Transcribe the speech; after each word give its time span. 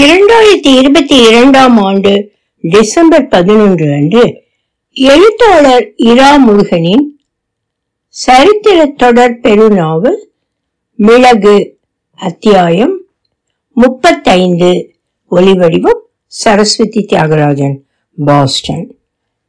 இரண்டாயிரத்தி 0.00 0.70
இருபத்தி 0.78 1.16
இரண்டாம் 1.22 1.76
ஆண்டு 1.82 2.32
டிசம்பர் 2.64 3.28
பதினொன்று 3.28 3.92
அன்று 3.92 4.22
எழுத்தாளர் 4.92 5.92
இரா 5.96 6.36
முருகனின் 6.36 7.04
சரித்திர 8.08 8.86
தொடர் 8.86 9.38
பெருநாவல் 9.42 10.20
மிளகு 10.94 11.76
அத்தியாயம் 12.14 12.94
முப்பத்தைந்து 13.76 14.94
ஒலிவடிவம் 15.30 16.00
சரஸ்வதி 16.26 17.06
தியாகராஜன் 17.08 17.76
பாஸ்டன். 18.14 18.86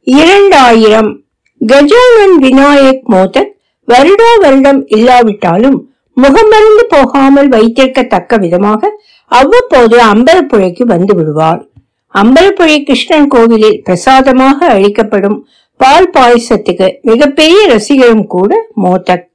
இரண்டாயிரம் 0.02 1.24
கஜானன் 1.60 2.36
விநாயக் 2.42 3.02
மோதக் 3.02 3.56
வருடா 3.88 4.40
வருடம் 4.40 4.86
இல்லாவிட்டாலும் 4.86 5.90
முகமருந்து 6.16 6.84
போகாமல் 6.88 7.48
வைத்திருக்கத்தக்க 7.48 8.36
விதமாக 8.40 8.90
அவ்வப்போது 9.32 9.96
அம்பலப்புழைக்கு 10.02 10.84
வந்து 10.84 11.14
விடுவார் 11.14 11.60
அம்பலப்புழை 12.14 12.82
கிருஷ்ணன் 12.82 13.28
கோவிலில் 13.28 13.82
பிரசாதமாக 13.84 14.66
அளிக்கப்படும் 14.66 15.38
பால் 15.80 16.10
பாயசத்துக்கு 16.12 16.88
மிகப்பெரிய 17.00 17.60
ரசிகரும் 17.68 18.26
கூட 18.26 18.52
மோதக் 18.74 19.28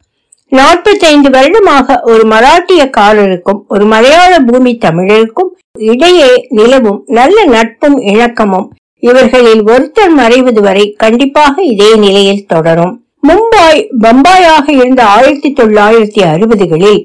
நாற்பத்தைந்து 0.52 1.30
வருடமாக 1.30 1.98
ஒரு 2.04 2.24
மராட்டியக்காரருக்கும் 2.28 3.62
ஒரு 3.68 3.86
மலையாள 3.86 4.40
பூமி 4.40 4.72
தமிழருக்கும் 4.86 5.50
இடையே 5.74 6.30
நிலவும் 6.50 7.00
நல்ல 7.08 7.46
நட்பும் 7.46 7.98
இணக்கமும் 8.02 8.68
இவர்களில் 9.00 9.64
ஒருத்தர் 9.64 10.14
மறைவது 10.20 10.62
வரை 10.62 10.86
கண்டிப்பாக 10.98 11.64
இதே 11.64 11.96
நிலையில் 11.96 12.46
தொடரும். 12.46 12.94
மும்பாய் 13.28 13.82
பம்பாயாக 14.02 14.66
இருந்த 14.70 15.02
ஆயிரத்தி 15.06 15.50
தொள்ளாயிரத்தி 15.54 16.22
அறுபதுகளில் 16.34 17.02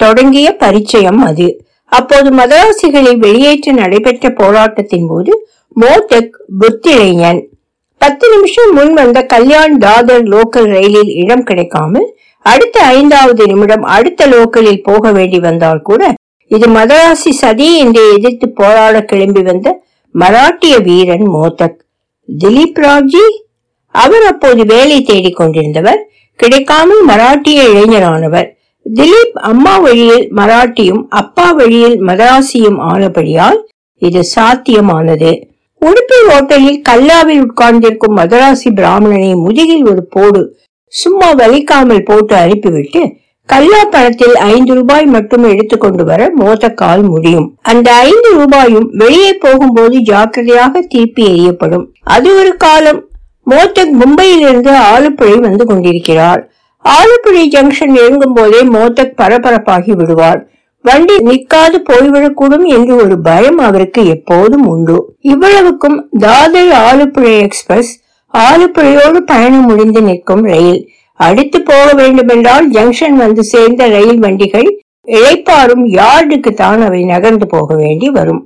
தொடங்கிய 0.00 0.48
பரிச்சயம் 0.56 1.20
அது. 1.22 1.48
அப்போது 1.92 2.30
மதராசிகளை 2.30 3.16
வெளியேற்ற 3.16 3.72
நடைபெற்ற 3.72 4.30
போராட்டத்தின் 4.30 5.06
போது 5.06 5.48
மோதக் 5.80 6.44
புத்திழையன் 6.60 7.40
பத்து 7.98 8.34
நிமிஷம் 8.34 8.72
முன் 8.72 8.92
வந்த 8.92 9.22
கல்யாண் 9.22 9.78
தாதர் 9.78 10.22
லோக்கல் 10.22 10.68
ரயிலில் 10.68 11.14
இடம் 11.14 11.42
கிடைக்காமல் 11.42 12.16
அடுத்த 12.40 12.80
ஐந்தாவது 12.80 13.46
நிமிடம் 13.46 13.82
அடுத்த 13.82 14.26
லோக்கலில் 14.26 14.82
போக 14.82 15.12
வேண்டி 15.12 15.38
வந்தால் 15.38 15.82
கூட 15.82 16.14
இது 16.48 16.66
மதராசி 16.68 17.30
சதி 17.30 17.78
என்று 17.78 18.14
எதிர்த்து 18.14 18.48
போராட 18.48 19.02
கிளம்பி 19.02 19.42
வந்த 19.42 19.82
மராட்டிய 20.14 20.82
வீரன் 20.82 21.26
மோதக் 21.26 21.84
திலீப் 22.44 22.78
ராவ்ஜி? 22.78 23.24
அவர் 23.88 24.22
அப்போது 24.22 24.64
வேலை 24.64 25.02
தேடிக் 25.02 25.40
கொண்டிருந்தவர். 25.40 26.00
கிடைக்காமல் 26.36 27.06
மராட்டிய 27.06 27.64
இளைஞரானவர். 27.68 28.55
திலீப் 28.94 29.32
அம்மா 29.32 29.78
வழியில் 29.78 30.32
மராட்டியும் 30.34 31.02
அப்பா 31.08 31.52
வழியில் 31.52 32.00
மதராசியும் 32.00 32.78
ஆனபடியால் 32.78 33.58
இது 33.98 34.24
சாத்தியமானது. 34.34 35.42
உடுப்பி 35.80 36.18
ஹோட்டலில் 36.28 36.82
கல்லாவில் 36.88 37.40
உட்கார்ந்திருக்கும் 37.40 38.16
மதராசி 38.16 38.70
பிராமணனை 38.74 39.34
முதுகில் 39.34 39.84
ஒரு 39.86 40.06
போடு 40.10 40.58
சும்மா 40.86 41.34
வலிக்காமல் 41.34 42.04
போட்டு 42.04 42.36
அனுப்பிவிட்டு 42.36 43.16
கல்லா 43.44 43.84
பணத்தில் 43.84 44.34
ஐந்து 44.34 44.74
ரூபாய் 44.74 45.06
மட்டும் 45.06 45.42
எடுத்துக்கொண்டு 45.42 46.04
வர 46.04 46.32
மோதக்கால் 46.38 47.08
முடியும். 47.08 47.58
அந்த 47.62 47.94
ஐந்து 47.94 48.30
ரூபாயும் 48.34 48.90
வெளியே 48.92 49.32
போகும்போது 49.32 49.98
ஜாக்கிரதையாக 50.00 50.80
திருப்பி 50.80 51.26
எறியப்படும். 51.26 51.86
அது 52.02 52.36
ஒரு 52.36 52.56
காலம் 52.56 53.08
மோத்தக் 53.50 53.96
மும்பையிலிருந்து 54.00 54.72
ஆலப்புழை 54.94 55.38
வந்து 55.38 55.66
கொண்டிருக்கிறார் 55.66 56.50
ஆலப்புழை 56.94 57.44
ஜங்ஷன் 57.54 57.94
இறங்கும் 58.00 58.34
போதே 58.34 58.60
மோதக் 58.74 59.16
பரபரப்பாகி 59.20 59.92
விடுவார் 60.00 60.40
வண்டி 60.84 61.14
நிற்காது 61.28 61.76
போய்விடக்கூடும் 61.88 62.66
என்று 62.76 62.92
ஒரு 63.02 63.14
பயம் 63.20 63.58
அவருக்கு 63.58 64.00
எப்போதும் 64.06 64.66
உண்டு. 64.66 64.96
இவ்வளவுக்கும் 65.32 65.96
தாதர் 66.24 66.72
ஆலப்புழை 66.88 67.32
எக்ஸ்பிரஸ் 67.46 67.92
ஆலப்புழையோடு 68.34 69.20
பயணம் 69.30 69.66
முடிந்து 69.70 70.00
நிற்கும் 70.00 70.44
ரயில். 70.52 70.80
அடுத்து 71.20 71.58
போக 71.62 71.86
வேண்டுமென்றால் 71.92 72.66
ஜங்ஷன் 72.70 73.16
வந்து 73.24 73.42
சேர்ந்த 73.52 73.88
ரயில் 73.88 74.20
வண்டிகள் 74.24 74.68
இழைப்பாரும் 75.08 75.84
யார்டுக்கு 75.98 76.50
தான் 76.54 76.80
அவை 76.82 77.02
நகர்ந்து 77.04 77.46
போக 77.46 77.68
வேண்டி 77.74 78.08
வரும். 78.10 78.42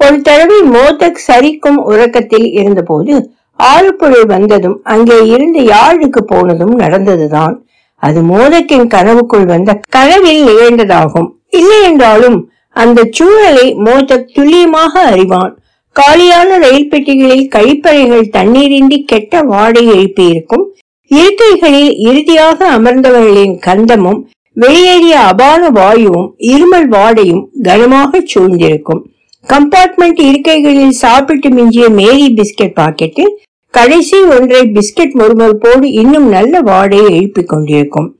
ஒரு 0.00 0.16
தடவை 0.20 0.58
மோதக் 0.74 1.24
சரிக்கும் 1.28 1.78
உறக்கத்தில் 1.90 2.48
இருந்தபோது 2.60 3.14
ஆலப்புழை 3.58 4.22
வந்ததும் 4.26 4.78
அங்கே 4.94 5.18
இருந்து 5.34 5.60
யாழுக்கு 5.74 6.20
போனதும் 6.32 6.74
நடந்ததுதான். 6.78 7.54
அது 8.02 8.20
மோதக்கின் 8.22 8.86
கனவுக்குள் 8.86 9.46
வந்த 9.46 9.80
கனவில் 9.88 10.42
நிகழ்ந்ததாகும். 10.46 11.28
இல்லை 11.50 11.82
என்றாலும் 11.82 12.50
அந்த 12.70 13.08
சூழலை 13.10 13.74
மோதக் 13.74 14.30
துல்லியமாக 14.34 15.00
அறிவான். 15.00 15.58
காலியான 15.92 16.58
ரயில் 16.58 16.88
பெட்டிகளில் 16.88 17.48
கழிப்பறைகள் 17.54 18.32
தண்ணீரின்றி 18.32 18.98
கெட்ட 19.04 19.42
வாடை 19.42 19.84
எழுப்பியிருக்கும். 19.88 20.64
இருக்கைகளில் 21.10 21.92
இறுதியாக 21.98 22.58
அமர்ந்தவர்களின் 22.78 23.56
கந்தமும் 23.66 24.20
வெளியேறிய 24.52 25.18
அபான 25.18 25.70
வாயுவும் 25.70 26.34
இருமல் 26.38 26.88
வாடையும் 26.90 27.44
கனமாக 27.62 28.20
சூழ்ந்திருக்கும். 28.34 29.02
கம்பார்ட்மெண்ட் 29.48 30.20
இருக்கைகளில் 30.20 30.96
சாப்பிட்டு 31.02 31.48
மிஞ்சிய 31.50 31.88
மேரி 31.88 32.34
பிஸ்கட் 32.34 32.76
பாக்கெட்டில் 32.80 33.32
கடைசி 33.76 34.18
ஒன்றை 34.24 34.60
பிஸ்கட் 34.74 35.16
போடு 35.58 35.92
இன்னும் 35.92 36.28
நல்ல 36.28 36.60
வாடையை 36.60 37.10
எழுப்பிக் 37.10 37.48
கொண்டிருக்கும். 37.48 38.16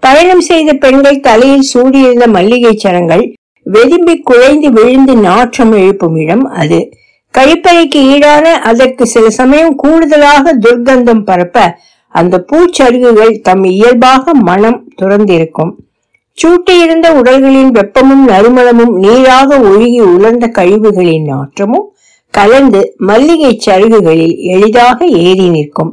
பயணம் 0.00 0.40
செய்த 0.40 0.72
பெண்கள் 0.72 1.20
தலையில் 1.20 1.68
சூடியிருந்த 1.74 2.26
மல்லிகை 2.26 2.72
சரங்கள் 2.76 3.34
வெதும்பி 3.66 4.20
குழைந்து 4.22 4.70
விழுந்து 4.70 5.16
நாற்றம் 5.16 5.72
எழுப்பும் 5.72 6.16
இடம் 6.16 6.44
அது. 6.44 6.90
கழிப்பறைக்கு 7.38 8.00
ஈடான 8.14 8.44
அதற்கு 8.70 9.06
சில 9.06 9.30
சமயம் 9.30 9.74
கூடுதலாக 9.74 10.54
துர்க்கந்தம் 10.58 11.24
பரப்ப 11.24 11.76
அந்த 12.08 12.44
பூச்சருகுகள் 12.52 13.40
தம் 13.40 13.64
இயல்பாக 13.64 14.34
மனம் 14.34 14.80
துறந்திருக்கும். 15.02 15.72
சூட்டியிருந்த 16.38 17.08
உடல்களின் 17.20 17.70
வெப்பமும் 17.70 18.24
நறுமணமும் 18.26 18.96
நீராக 18.98 19.58
ஒழுகி 19.58 20.00
உலர்ந்த 20.00 20.46
கழிவுகளின் 20.46 21.24
நாற்றமும் 21.24 21.87
கலந்து 22.30 22.94
மல்லிகை 22.96 23.52
சருகுகளில் 23.66 24.36
எளிதாக 24.36 25.06
ஏறி 25.06 25.48
நிற்கும். 25.48 25.92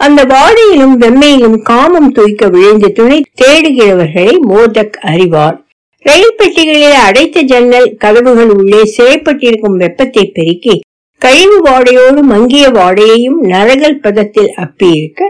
அந்த 0.00 0.24
வாடையிலும் 0.24 0.96
வெம்மையிலும் 1.02 1.58
காமம் 1.62 2.12
தூய்க்க 2.12 2.48
விழுந்து 2.48 2.92
துணை 2.92 3.18
தேடுகிறவர்களை 3.42 4.38
மோதக் 4.38 4.98
அறிவார். 5.02 5.56
ரயில் 6.04 6.36
பெட்டிகளில் 6.38 6.98
அடைத்த 7.06 7.40
ஜன்னல் 7.40 7.96
கதவுகள் 7.96 8.50
உள்ளே 8.50 8.82
சிறைப்பட்டிருக்கும் 8.96 9.76
வெப்பத்தை 9.76 10.24
பெருக்கி 10.34 10.80
கழிவு 11.18 11.56
வாடையோடு 11.62 12.20
மங்கிய 12.22 12.68
வாடையையும் 12.68 13.38
நரகல் 13.42 14.02
பதத்தில் 14.02 14.50
அப்பியிருக்க 14.56 15.20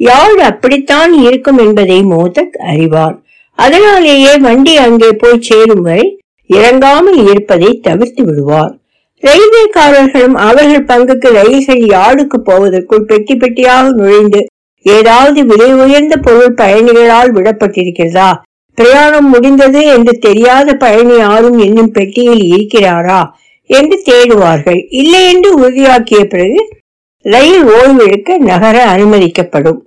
யாழ் 0.00 0.38
அப்படித்தான் 0.38 1.12
இருக்கும் 1.22 1.58
என்பதை 1.58 2.02
மோதக் 2.02 2.56
அறிவார். 2.72 3.16
அதனாலேயே 3.58 4.32
வண்டி 4.36 4.76
அங்கே 4.76 5.10
போய் 5.12 5.44
சேரும் 5.48 5.82
வரை 5.82 6.06
இறங்காமல் 6.50 7.26
இருப்பதை 7.26 7.70
தவிர்த்து 7.82 8.24
விடுவார். 8.24 8.74
ரயில்வேக்காரர்களும் 9.24 10.36
அவர்கள் 10.46 10.88
பங்குக்கு 10.88 11.28
ரயில்கள் 11.32 11.82
யாழுக்கு 11.96 12.38
போவதற்குள் 12.44 13.04
பெட்டி 13.04 13.34
பெட்டியாக 13.34 13.92
நுழைந்து 13.92 14.40
ஏதாவது 14.86 15.46
விலை 15.46 15.72
உயர்ந்த 15.74 16.16
பொருள் 16.16 16.54
பயணிகளால் 16.54 17.30
விடப்பட்டிருக்கிறதா? 17.32 18.30
பிரயாணம் 18.78 19.28
முடிந்தது 19.28 19.80
என்று 19.86 20.12
தெரியாத 20.18 20.74
பயணி 20.74 21.16
யாரும் 21.16 21.58
இன்னும் 21.58 21.90
பெட்டியில் 21.90 22.44
இருக்கிறாரா 22.54 23.20
என்று 23.70 24.02
தேடுவார்கள். 24.04 24.80
இல்லை 24.90 25.32
என்று 25.32 25.50
உறுதியாக்கிய 25.58 26.24
பிறகு 26.24 26.62
ரயில் 27.24 27.64
ஓய்வெடுக்க 27.68 28.36
நகர 28.38 28.76
அனுமதிக்கப்படும். 28.96 29.78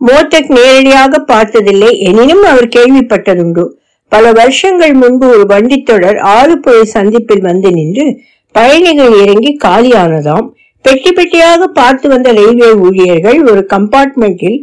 மோட்டக் 0.00 0.50
நேரடியாக 0.50 1.18
பார்த்ததில்லை 1.18 1.98
எனினும் 2.00 2.42
அவர் 2.42 2.68
கேள்விப்பட்டதுண்டு. 2.76 3.64
பல 4.12 4.32
வருஷங்கள் 4.32 4.92
முன்பு 4.92 5.26
ஒரு 5.28 5.44
வண்டித்தொடர் 5.48 6.18
ஆறுபுழை 6.36 6.82
சந்திப்பில் 6.82 7.40
வந்து 7.40 7.70
நின்று 7.70 8.06
பயணிகள் 8.54 9.14
இறங்கி 9.22 9.52
காலியானதாம். 9.64 10.46
பெட்டி 10.84 11.10
பெட்டியாக 11.10 11.64
பார்த்து 11.64 12.08
வந்த 12.08 12.32
ரயில்வே 12.32 12.70
ஊழியர்கள் 12.86 13.38
ஒரு 13.42 13.66
கம்பார்ட்மெண்டில் 13.72 14.58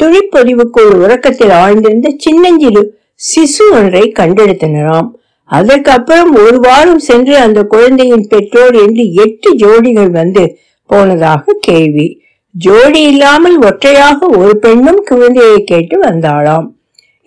துணிப்பொதிவுக்கு 0.00 0.78
ஒரு 0.86 0.96
உறக்கத்தில் 1.04 1.54
ஆழ்ந்திருந்த 1.62 2.10
சின்னஞ்சிறு 2.16 2.82
சிசு 3.20 3.64
ஒன்றை 3.72 4.12
கண்டெடுத்தனராம். 4.18 5.08
அதற்கு 5.50 5.90
அப்புறம் 5.90 6.30
ஒரு 6.34 6.58
வாரம் 6.60 6.98
சென்று 6.98 7.34
அந்த 7.36 7.60
குழந்தையின் 7.62 8.26
பெற்றோர் 8.28 8.76
என்று 8.84 9.04
எட்டு 9.14 9.50
ஜோடிகள் 9.56 10.10
வந்து 10.10 10.44
போனதாக 10.90 11.56
கேள்வி. 11.60 12.06
ஜோடி 12.54 13.02
இல்லாமல் 13.02 13.58
ஒற்றையாக 13.58 14.26
ஒரு 14.36 14.54
பெண்ணும் 14.56 15.02
குழந்தையை 15.04 15.64
கேட்டு 15.64 15.96
வந்தாளாம். 16.02 16.66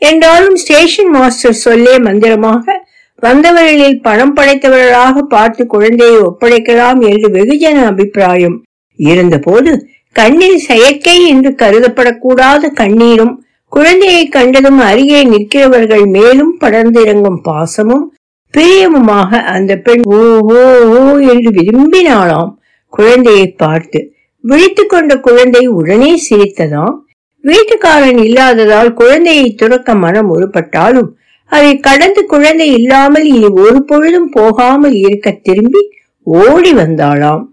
என்றாலும் 0.02 0.56
ஸ்டேஷன் 0.56 1.10
மாஸ்டர் 1.10 1.62
சொல்லே 1.66 2.00
மந்திரமாக 2.00 2.85
வந்தவர்களில் 3.26 4.02
பணம் 4.02 4.36
படைத்தவர்களாக 4.36 5.22
பார்த்து 5.34 5.64
குழந்தையை 5.66 6.18
ஒப்படைக்கலாம் 6.20 7.00
என்று 7.10 7.28
வெகுஜன 7.30 7.78
அபிப்பிராயம். 7.86 8.58
இருந்தபோது 9.00 9.72
கண்ணில் 10.16 10.60
செயற்கை 10.68 11.16
என்று 11.28 11.50
கருதப்படக்கூடாத 11.62 12.70
கண்ணீரும் 12.82 13.34
குழந்தையை 13.72 14.24
கண்டதும் 14.28 14.80
அருகே 14.80 15.22
நிற்கிறவர்கள் 15.24 16.06
மேலும் 16.08 16.54
படர்ந்திறங்கும் 16.62 17.40
பாசமும் 17.48 18.06
பிரியமுமாக 18.54 19.40
அந்த 19.56 19.72
பெண் 19.86 20.04
ஓ 20.18 20.20
ஓ 20.58 20.62
ஓ 20.98 21.02
என்று 21.32 21.50
விரும்பினாளாம். 21.58 22.52
குழந்தையை 22.94 23.48
பார்த்து 23.64 24.00
விழித்துக் 24.44 24.90
கொண்ட 24.90 25.14
குழந்தை 25.18 25.64
உடனே 25.80 26.12
சிரித்ததாம்? 26.28 26.96
வீட்டுக்காரன் 27.44 28.20
இல்லாததால் 28.28 28.92
குழந்தையை 28.94 29.48
துறக்க 29.54 29.96
மனம் 30.04 30.30
உருப்பட்டாலும் 30.36 31.10
அதை 31.46 31.80
கடந்து 31.80 32.26
குழந்தை 32.26 32.68
இல்லாமல் 32.74 33.26
இனி 33.26 33.48
ஒரு 33.48 33.84
பொழுதும் 33.86 34.30
போகாமல் 34.30 34.94
இருக்க 34.94 35.32
திரும்பி 35.32 35.90
ஓடி 36.24 36.74
வந்தாளாம். 36.74 37.44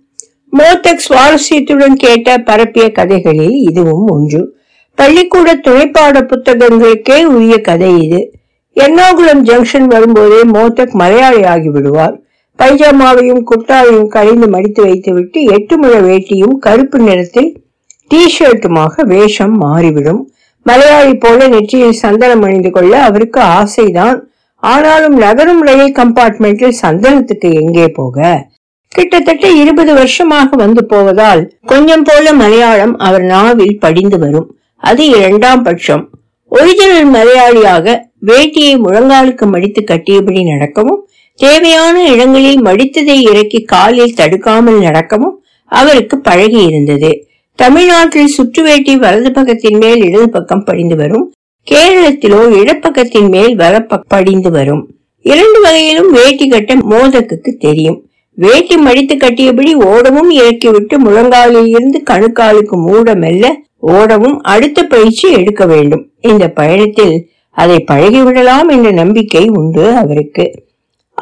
மோத்தக் 0.58 1.04
சுவாரஸ்யத்துடன் 1.08 1.92
கேட்ட 1.92 2.38
பரப்பிய 2.38 2.92
கதைகளில் 2.92 3.52
இதுவும் 3.52 4.06
ஒன்று. 4.06 4.54
பள்ளிக்கூட 4.94 5.54
துணைப்பாட 5.54 6.16
புத்தகங்களுக்கே 6.32 7.24
உரிய 7.24 7.60
கதை 7.60 8.02
இது. 8.02 8.32
எர்ணாகுளம் 8.76 9.42
ஜங்ஷன் 9.42 9.86
வரும்போதே 9.86 10.40
மோத்தக் 10.42 10.92
மலையாளி 10.92 11.42
ஆகிவிடுவார் 11.42 12.20
பைஜாமாவையும் 12.58 13.42
குர்தாவையும் 13.50 14.06
கழிந்து 14.06 14.48
மடித்து 14.48 14.82
வைத்துவிட்டு 14.82 15.44
எட்டு 15.44 15.78
முழ 15.78 16.00
வேட்டியும் 16.00 16.56
கருப்பு 16.58 16.98
நிறத்தில் 16.98 17.64
டி 18.08 18.36
ஷர்ட்டுமாக 18.38 19.04
வேஷம் 19.04 19.56
மாறிவிடும். 19.56 20.31
மலையாளி 20.66 21.14
போல 21.14 21.48
நெற்றியில் 21.48 22.00
சந்தனம் 22.02 22.42
அணிந்து 22.42 22.70
கொள்ள 22.70 22.92
அவருக்கு 23.00 23.40
ஆசைதான். 23.58 24.18
ஆனாலும் 24.62 25.16
நகரும் 25.16 25.62
ரயில் 25.62 25.96
கம்பார்ட்மெண்டில் 25.98 26.80
சந்தனத்துக்கு 26.82 27.48
எங்கே 27.62 27.86
போக? 27.88 28.48
கிட்டத்தட்ட 28.92 29.46
இருபது 29.62 29.92
வருஷமாக 29.94 30.56
வந்து 30.56 30.82
போவதால் 30.86 31.42
கொஞ்சம் 31.66 32.02
போல 32.02 32.32
மலையாளம் 32.32 32.94
அவர் 32.98 33.24
நாவில் 33.34 33.78
படிந்து 33.78 34.18
வரும். 34.18 34.48
அது 34.82 35.02
இரண்டாம் 35.08 35.62
பட்சம். 35.62 36.04
ஒரிஜினல் 36.52 37.08
மலையாளியாக 37.14 37.86
வேட்டியை 38.26 38.74
முழங்காலுக்கு 38.84 39.46
மடித்து 39.46 39.82
கட்டியபடி 39.84 40.42
நடக்கவும் 40.42 41.00
தேவையான 41.38 41.96
இடங்களில் 42.08 42.60
மடித்ததை 42.62 43.16
இறக்கி 43.30 43.60
காலில் 43.64 44.16
தடுக்காமல் 44.20 44.78
நடக்கவும் 44.78 45.36
அவருக்கு 45.72 46.16
பழகி 46.18 46.60
இருந்தது 46.64 47.10
தமிழ்நாட்டில் 47.54 48.34
சுற்றுவேட்டி 48.38 48.96
வலது 48.96 49.30
பக்கத்தின் 49.30 49.80
மேல் 49.80 50.02
இடது 50.02 50.30
பக்கம் 50.30 50.64
படிந்து 50.64 50.96
வரும். 50.96 51.32
கேரளத்திலோ 51.70 52.38
இடப்பக்கத்தின் 52.62 53.28
மேல் 53.28 53.56
வலப்பக் 53.56 54.08
படிந்து 54.08 54.50
வரும். 54.50 54.90
இரண்டு 55.22 55.60
வகையிலும் 55.60 56.10
வேட்டி 56.10 56.48
கட்ட 56.48 56.74
மோதக்குக்கு 56.74 57.56
தெரியும். 57.56 58.06
வேட்டி 58.34 58.76
மடித்து 58.76 59.16
கட்டியபடி 59.16 59.74
ஓடவும் 59.74 60.30
இறக்கிவிட்டு 60.30 60.98
முழங்காலில் 60.98 61.66
இருந்து 61.66 62.02
கணுக்காலுக்கு 62.10 62.76
மூட 62.86 63.14
மெல்ல 63.14 63.56
ஓடவும் 63.86 64.38
அடுத்த 64.42 64.82
பயிற்சி 64.82 65.30
எடுக்க 65.32 65.66
வேண்டும். 65.66 66.10
இந்த 66.20 66.48
பயணத்தில் 66.48 67.28
அதை 67.50 67.84
பழகிவிடலாம் 67.92 68.68
என்ற 68.68 68.90
நம்பிக்கை 68.90 69.48
உண்டு 69.48 69.90
அவருக்கு. 69.90 70.64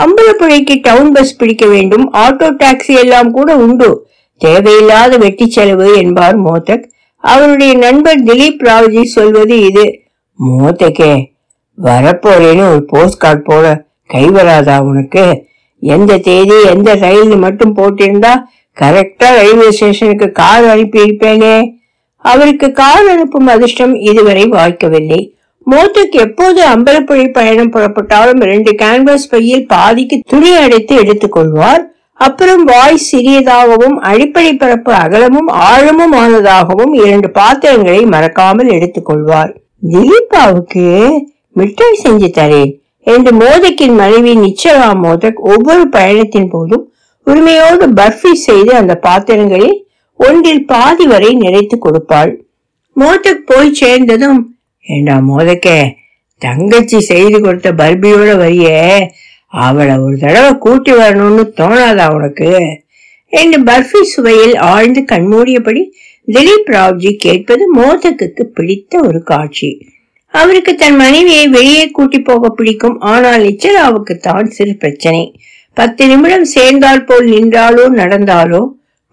அம்பலப்புழைக்கு 0.01 0.79
டவுன் 0.83 1.13
பஸ் 1.13 1.37
பிடிக்க 1.37 1.67
வேண்டும். 1.67 2.13
ஆட்டோ 2.13 2.57
டாக்ஸி 2.65 2.99
எல்லாம் 2.99 3.31
கூட 3.31 3.57
உண்டு. 3.57 4.09
தேவையில்லாத 4.45 5.17
வெட்டி 5.17 5.47
செலவு 5.51 5.89
என்பார் 5.97 6.37
மோதக் 6.37 6.87
அவருடைய 7.25 7.73
நண்பர் 7.75 8.21
திலீப் 8.25 8.63
ராவ்ஜி 8.69 9.03
சொல்வது 9.17 9.57
இது. 9.61 9.85
மோதக்கே 10.39 11.13
வரப்போறேன்னு 11.79 12.65
ஒரு 12.71 12.83
போஸ்ட் 12.85 13.21
கார்டு 13.21 13.43
போட 13.43 13.67
கை 14.07 14.25
வராதா 14.29 14.77
உனக்கு? 14.83 15.25
எந்த 15.83 16.19
தேதி 16.19 16.57
எந்த 16.71 16.95
ரயில் 16.95 17.37
மட்டும் 17.37 17.77
போட்டிருந்தா 17.77 18.33
கரெக்டா 18.77 19.29
ரயில்வே 19.37 19.71
ஸ்டேஷனுக்கு 19.71 20.27
கார் 20.33 20.65
அனுப்பியிருப்பேனே. 20.65 21.55
அவருக்கு 22.25 22.69
கார் 22.73 23.09
அனுப்பும் 23.09 23.47
அதிர்ஷ்டம் 23.47 23.95
இதுவரை 24.11 24.45
வாய்க்கவில்லை. 24.49 25.21
மோத்துக்கு 25.71 26.19
எப்போது 26.27 26.61
அம்பலப்புழை 26.67 27.27
பயணம் 27.33 27.73
புறப்பட்டாலும் 27.73 28.43
இரண்டு 28.43 28.73
கேன்வாஸ் 28.73 29.31
பையில் 29.31 29.67
பாதிக்கு 29.67 30.17
துணி 30.29 30.51
அடைத்து 30.57 30.95
எடுத்துக் 30.97 31.33
கொள்வார். 31.33 31.85
அப்புறம் 32.21 32.63
வாய் 32.65 33.05
சிறியதாகவும் 33.11 33.97
அடிப்படை 34.11 34.53
பரப்பு 34.55 34.93
அகலமும் 34.93 35.49
ஆழமும் 35.69 36.15
ஆனதாகவும் 36.23 36.93
இரண்டு 37.03 37.29
பாத்திரங்களை 37.31 38.03
மறக்காமல் 38.15 38.71
எடுத்துக் 38.77 39.09
கொள்வார். 39.09 39.53
திலீபாவுக்கு 39.93 40.87
மிட்டாய் 41.57 42.03
செஞ்சு 42.03 42.29
தரேன் 42.39 42.73
என்று 43.07 43.31
மோதக்கின் 43.33 43.95
மனைவி 43.95 44.33
நிச்சலா 44.37 44.91
மோதக் 45.05 45.41
ஒவ்வொரு 45.53 45.85
பயணத்தின் 45.89 46.51
போதும் 46.51 46.85
உரிமையோடு 47.27 47.87
பர்ஃபி 48.01 48.33
செய்து 48.47 48.73
அந்த 48.75 48.95
பாத்திரங்களில் 49.07 49.79
ஒன்றில் 50.21 50.65
பாதி 50.65 51.05
வரை 51.07 51.31
நிறைத்து 51.41 51.77
கொடுப்பாள். 51.79 52.33
மோதக் 52.97 53.47
போய் 53.47 53.79
சேர்ந்ததும் 53.81 54.41
ஏண்டா 54.87 55.17
மோதக்கே 55.31 55.79
தங்கச்சி 56.43 56.99
செய்து 57.01 57.39
கொடுத்த 57.41 57.69
பர்பியோட 57.73 58.31
வரிய 58.37 58.69
அவளை 59.53 59.95
ஒரு 59.99 60.17
தடவை 60.19 60.53
கூட்டி 60.59 60.93
வரணும்னு 60.93 61.45
தோணாதா 61.57 62.15
உனக்கு? 62.15 62.51
என்று 63.33 63.59
பர்ஃபி 63.63 64.01
சுவையில் 64.03 64.57
ஆழ்ந்து 64.57 65.01
கண்மூடியபடி 65.03 65.83
திலீப் 66.29 66.69
ராவ்ஜி 66.69 67.11
கேட்பது 67.17 67.65
மோதக்குக்கு 67.75 68.45
பிடித்த 68.47 69.01
ஒரு 69.07 69.23
காட்சி. 69.23 69.71
அவருக்கு 70.35 70.75
தன் 70.75 70.97
மனைவியை 70.97 71.49
வெளியே 71.49 71.91
கூட்டி 71.91 72.19
போக 72.21 72.49
பிடிக்கும் 72.49 73.01
ஆனால் 73.13 73.43
நிச்சலாவுக்கு 73.43 74.15
தான் 74.19 74.49
சிறு 74.49 74.75
பிரச்சனை. 74.77 75.23
பத்து 75.77 76.07
நிமிடம் 76.07 76.45
சேர்ந்தால் 76.45 77.05
போல் 77.05 77.27
நின்றாலோ 77.29 77.85
நடந்தாலோ 78.01 78.63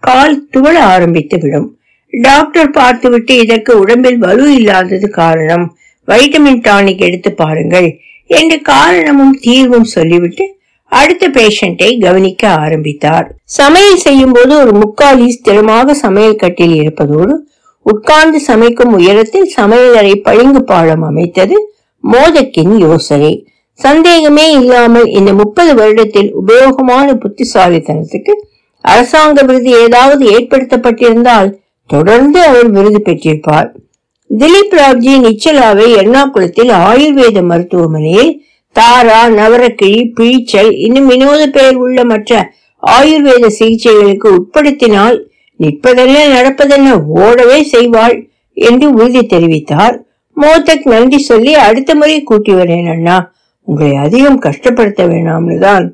கால் 0.02 0.36
துவள 0.56 0.76
ஆரம்பித்து 0.94 1.38
விடும் 1.38 1.68
டாக்டர் 2.12 2.70
பார்த்துவிட்டு 2.70 3.36
இதற்கு 3.36 3.78
உடம்பில் 3.78 4.18
வலு 4.18 4.54
இல்லாதது 4.54 5.08
காரணம். 5.10 5.64
வைட்டமின் 6.08 6.62
டானிக் 6.68 7.04
எடுத்து 7.08 7.32
பாருங்கள் 7.32 7.88
என்று 8.28 8.60
காரணமும் 8.62 9.34
தீர்வும் 9.40 9.88
சொல்லிவிட்டு 9.96 10.44
அடுத்த 10.92 11.24
பேஷண்டை 11.28 11.88
கவனிக்க 12.00 12.42
ஆரம்பித்தார். 12.64 13.26
சமையல் 13.44 13.96
செய்யும் 13.96 14.32
போது 14.32 14.52
ஒரு 14.60 14.72
முக்காலி 14.72 15.26
ஸ்திரமாக 15.36 15.94
சமையல் 15.94 16.36
கட்டில் 16.36 16.74
இருப்பதோடு 16.74 17.34
உட்கார்ந்து 17.82 18.40
சமைக்கும் 18.40 18.92
உயரத்தில் 18.92 19.52
சமையலறை 19.56 20.14
பளிங்கு 20.16 20.62
பாலம் 20.64 21.02
அமைத்தது 21.02 21.56
மோதக்கின் 22.04 22.74
யோசனை. 22.78 23.32
சந்தேகமே 23.74 24.50
இல்லாமல் 24.50 25.08
இந்த 25.18 25.32
முப்பது 25.32 25.72
வருடத்தில் 25.74 26.30
உபயோகமான 26.32 27.08
புத்திசாலித்தனத்துக்கு 27.24 28.34
அரசாங்க 28.80 29.42
விருது 29.42 29.70
ஏதாவது 29.84 30.24
ஏற்படுத்தப்பட்டிருந்தால் 30.36 31.50
தொடர்ந்து 31.90 32.40
அவர் 32.42 32.68
விருது 32.70 33.00
பெற்றிருப்பார். 33.06 33.68
திலீப் 34.30 34.74
ராவ்ஜி 34.78 35.12
நிச்சலாவை 35.24 35.86
எர்ணாகுளத்தில் 36.00 36.72
ஆயுர்வேத 36.88 37.38
மருத்துவமனையில் 37.42 38.32
தாரா 38.76 39.20
நவரக்கிழி 39.28 40.00
பீச்சல் 40.16 40.70
இன்னும் 40.76 41.06
வினோத 41.06 41.42
பெயர் 41.46 41.76
உள்ள 41.76 42.04
மற்ற 42.04 42.32
ஆயுர்வேத 42.82 43.46
சிகிச்சைகளுக்கு 43.58 44.28
உட்படுத்தினால் 44.38 45.16
நிற்பதென்ன 45.60 46.16
நடப்பதென்ன 46.34 46.88
ஓடவே 47.22 47.58
செய்வாள் 47.72 48.16
என்று 48.56 48.86
உறுதி 48.94 49.22
தெரிவித்தார். 49.26 49.96
மோதக் 50.36 50.84
நன்றி 50.84 51.18
சொல்லி 51.18 51.54
அடுத்த 51.54 51.94
முறை 51.94 52.22
கூட்டி 52.22 52.52
வரேன் 52.52 52.88
அண்ணா. 52.90 53.16
உங்களை 53.68 53.94
அதிகம் 53.96 54.40
கஷ்டப்படுத்த 54.40 55.02
வேணாம்னு 55.12 55.56
தான் 55.58 55.86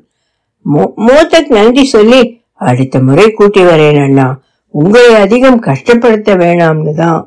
மோதக் 1.07 1.49
நன்றி 1.49 1.85
சொல்லி 1.85 2.21
அடுத்த 2.69 2.99
முறை 2.99 3.31
கூட்டி 3.31 3.61
வரேன் 3.61 4.01
அண்ணா. 4.03 4.27
உங்களை 4.73 5.15
அதிகம் 5.15 5.59
கஷ்டப்படுத்த 5.59 6.29
வேணாம்னு 6.43 6.93
தான் 6.93 7.21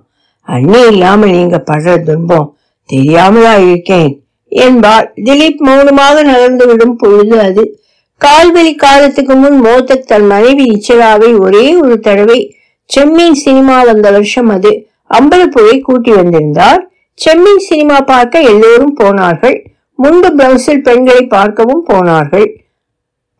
அண்ணி 0.48 0.80
இல்லாமல் 0.80 1.30
நீங்க 1.30 1.64
படுற 1.70 2.02
துன்பம் 2.02 2.56
தெரியாமலா 2.92 3.68
இருக்கேன். 3.68 4.22
என்பார் 4.48 5.12
திலீப் 5.16 5.56
மௌனமாக 5.56 6.22
விடும் 6.66 6.96
பொழுது 6.96 7.40
அது. 7.40 7.80
கால்வெளி 8.16 8.74
காலத்துக்கு 8.74 9.34
முன் 9.34 9.60
மோதக் 9.60 10.06
தன் 10.06 10.26
மனைவி 10.26 10.64
இச்சலாவை 10.64 11.40
ஒரே 11.40 11.76
ஒரு 11.76 12.00
தடவை 12.00 12.56
செம்மீன் 12.96 13.32
சினிமா 13.32 13.82
வந்த 13.82 14.10
வருஷம் 14.10 14.48
அது. 14.48 14.88
அம்பலப்புரை 15.14 15.80
கூட்டி 15.80 16.12
வந்திருந்தார். 16.12 16.90
செம்மீன் 17.14 17.56
சினிமா 17.56 17.96
பார்க்க 18.00 18.40
எல்லோரும் 18.40 18.94
போனார்கள். 18.94 19.72
முன்பு 19.94 20.32
பிரவுசில் 20.34 20.82
பெண்களை 20.82 21.26
பார்க்கவும் 21.26 21.84
போனார்கள். 21.86 22.64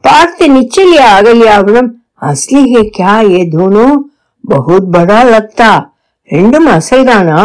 பார்த்து 0.01 0.47
நிச்சலியா 0.47 1.07
அகல்யாவிடம் 1.21 1.89
அஸ்லி 2.21 2.65
ஹே 2.65 2.91
ஏதோனோ 2.91 3.31
ஏ 3.31 3.49
தோனோ? 3.53 3.97
பகுத் 4.49 4.89
படா 4.93 5.21
லக்தா. 5.25 5.97
ரெண்டும் 6.31 6.69
அசல்தானா 6.69 7.41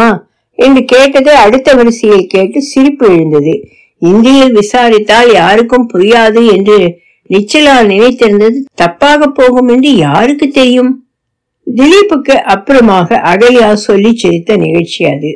என்று 0.58 0.84
கேட்டது 0.84 1.36
அடுத்த 1.36 1.74
வரிசையில் 1.74 2.26
கேட்டு 2.26 2.62
சிரிப்பு 2.62 3.06
எழுந்தது. 3.06 3.54
இந்தியில் 3.98 4.52
விசாரித்தால் 4.52 5.32
யாருக்கும் 5.32 5.88
புரியாது 5.92 6.56
என்று 6.56 7.02
நிச்சலா 7.30 7.74
நினைத்திருந்தது 7.86 8.58
தப்பாக 8.82 9.26
போகும் 9.26 9.68
என்று 9.68 9.96
யாருக்கு 9.96 10.48
தெரியும்? 10.48 11.04
திலீப்புக்கு 11.66 12.34
அப்புறமாக 12.54 13.18
அகல்யா 13.32 13.72
சொல்லி 13.72 14.16
சிரித்த 14.16 14.56
நிகழ்ச்சி 14.56 15.04
அது. 15.04 15.30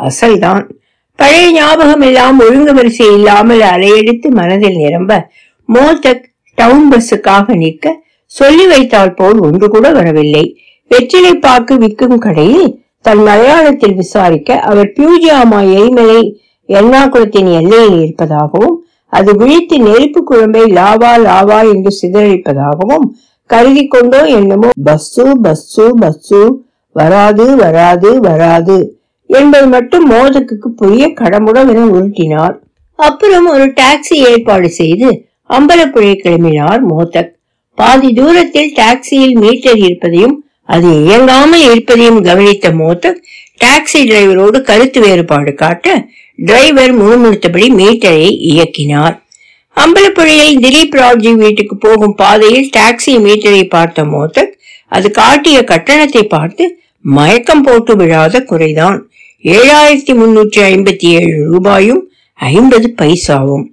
அசல்தான். 0.00 0.68
பழைய 1.16 1.50
ஞாபகம் 1.52 2.00
எல்லாம் 2.00 2.38
ஒழுங்கு 2.38 2.74
வரிசை 2.74 3.06
இல்லாமல் 3.14 3.60
அலையடித்து 3.60 4.28
மனதில் 4.30 4.76
நிரம்ப 4.76 5.28
மோதக் 5.68 6.24
டவுன் 6.54 6.86
பஸ்ஸுக்காக 6.92 7.54
நிற்க 7.54 8.02
சொல்லி 8.26 8.66
வைத்தால் 8.66 9.14
போல் 9.14 9.38
ஒன்று 9.38 9.68
கூட 9.68 9.90
வரவில்லை. 9.90 10.44
வெற்றிலை 10.90 11.34
பாக்கு 11.34 11.74
விற்கும் 11.74 12.18
கடையில் 12.18 12.81
தன் 13.04 13.22
மலையாளத்தில் 13.22 13.94
விசாரிக்க 13.94 14.58
அவர் 14.60 14.90
பியூஜியாமா 14.96 15.60
எரிமலை 15.78 16.20
எர்ணாகுளத்தின் 16.68 17.50
எல்லையில் 17.60 17.98
இருப்பதாகவும் 18.02 18.74
அது 19.12 19.30
விழித்து 19.36 19.76
நெருப்பு 19.78 20.20
குழம்பை 20.22 20.64
லாவா 20.78 21.12
லாவா 21.26 21.58
என்று 21.72 21.90
சிதறடிப்பதாகவும் 22.00 23.06
கருதி 23.50 23.84
கொண்டோ 23.86 24.20
என்னமோ 24.38 24.68
பஸ்ஸு 24.84 25.24
பஸ்ஸு 25.42 25.86
பஸ்ஸு 26.00 26.40
வராது 26.96 27.44
வராது 27.56 28.10
வராது 28.20 28.78
என்பது 29.30 29.66
மட்டும் 29.66 30.06
மோதக்கு 30.08 30.68
புரிய 30.80 31.04
கடமுடன் 31.20 31.68
என 31.72 31.84
உருட்டினார். 31.96 32.54
அப்புறம் 32.98 33.46
ஒரு 33.46 33.66
டாக்ஸி 33.80 34.16
ஏற்பாடு 34.30 34.68
செய்து 34.70 35.08
அம்பலப்புழை 35.50 36.14
கிளம்பினார் 36.16 36.82
மோதக். 36.90 37.30
பாதி 37.78 38.08
தூரத்தில் 38.12 38.72
டாக்ஸியில் 38.80 39.36
மீட்டர் 39.42 39.80
இருப்பதையும் 39.86 40.34
அது 40.74 40.88
இயங்காமல் 41.04 41.64
இருப்பதையும் 41.68 42.20
கவனித்த 42.28 42.66
மோதக் 42.80 43.20
டாக்ஸி 43.64 44.00
டிரைவரோடு 44.10 44.58
கருத்து 44.60 45.00
வேறுபாடு 45.00 45.52
காட்ட 45.54 45.86
டிரைவர் 46.38 46.92
முணுமுணுத்தபடி 47.00 47.66
மீட்டரை 47.80 48.28
இயக்கினார். 48.52 49.16
அம்பலப்புழையில் 49.76 50.60
திலீப் 50.64 50.96
ராவ்ஜி 51.00 51.32
வீட்டுக்கு 51.42 51.74
போகும் 51.76 52.14
பாதையில் 52.14 52.70
டாக்ஸி 52.76 53.14
மீட்டரை 53.26 53.62
பார்த்த 53.68 54.04
மோதக் 54.04 54.52
அது 54.92 55.10
காட்டிய 55.10 55.58
கட்டணத்தை 55.64 56.22
பார்த்து 56.34 56.64
மயக்கம் 57.04 57.62
போட்டு 57.62 57.92
விழாத 57.96 58.44
குறைதான். 58.50 58.98
ஏழாயிரத்தி 59.44 60.14
முன்னூற்றி 60.20 60.60
ஐம்பத்தி 60.72 61.06
ஏழு 61.18 61.36
ரூபாயும் 61.50 62.02
ஐம்பது 62.34 62.88
பைசாவும். 63.00 63.64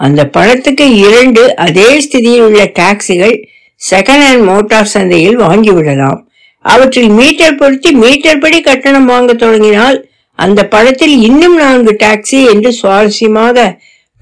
அந்த 0.00 0.20
பணத்துக்கு 0.36 0.86
இரண்டு 1.06 1.42
அதே 1.56 1.88
ஸ்திதியில் 2.04 2.44
உள்ள 2.46 2.62
டாக்ஸிகள் 2.78 3.34
செகண்ட் 3.80 4.24
ஹேண்ட் 4.26 4.46
மோட்டார் 4.50 4.92
சந்தையில் 4.94 5.38
வாங்கிவிடலாம் 5.38 6.20
அவற்றில் 6.64 7.10
மீட்டர் 7.10 7.56
பொருத்தி 7.56 7.90
மீட்டர் 7.94 8.38
படி 8.38 8.58
கட்டணம் 8.60 9.04
வாங்க 9.04 9.32
தொடங்கினால் 9.34 9.98
அந்த 10.38 10.60
படத்தில் 10.64 11.16
இன்னும் 11.22 11.56
நான்கு 11.56 11.92
டாக்ஸி 12.02 12.38
என்று 12.52 12.70
சுவாரஸ்யமாக 12.80 13.66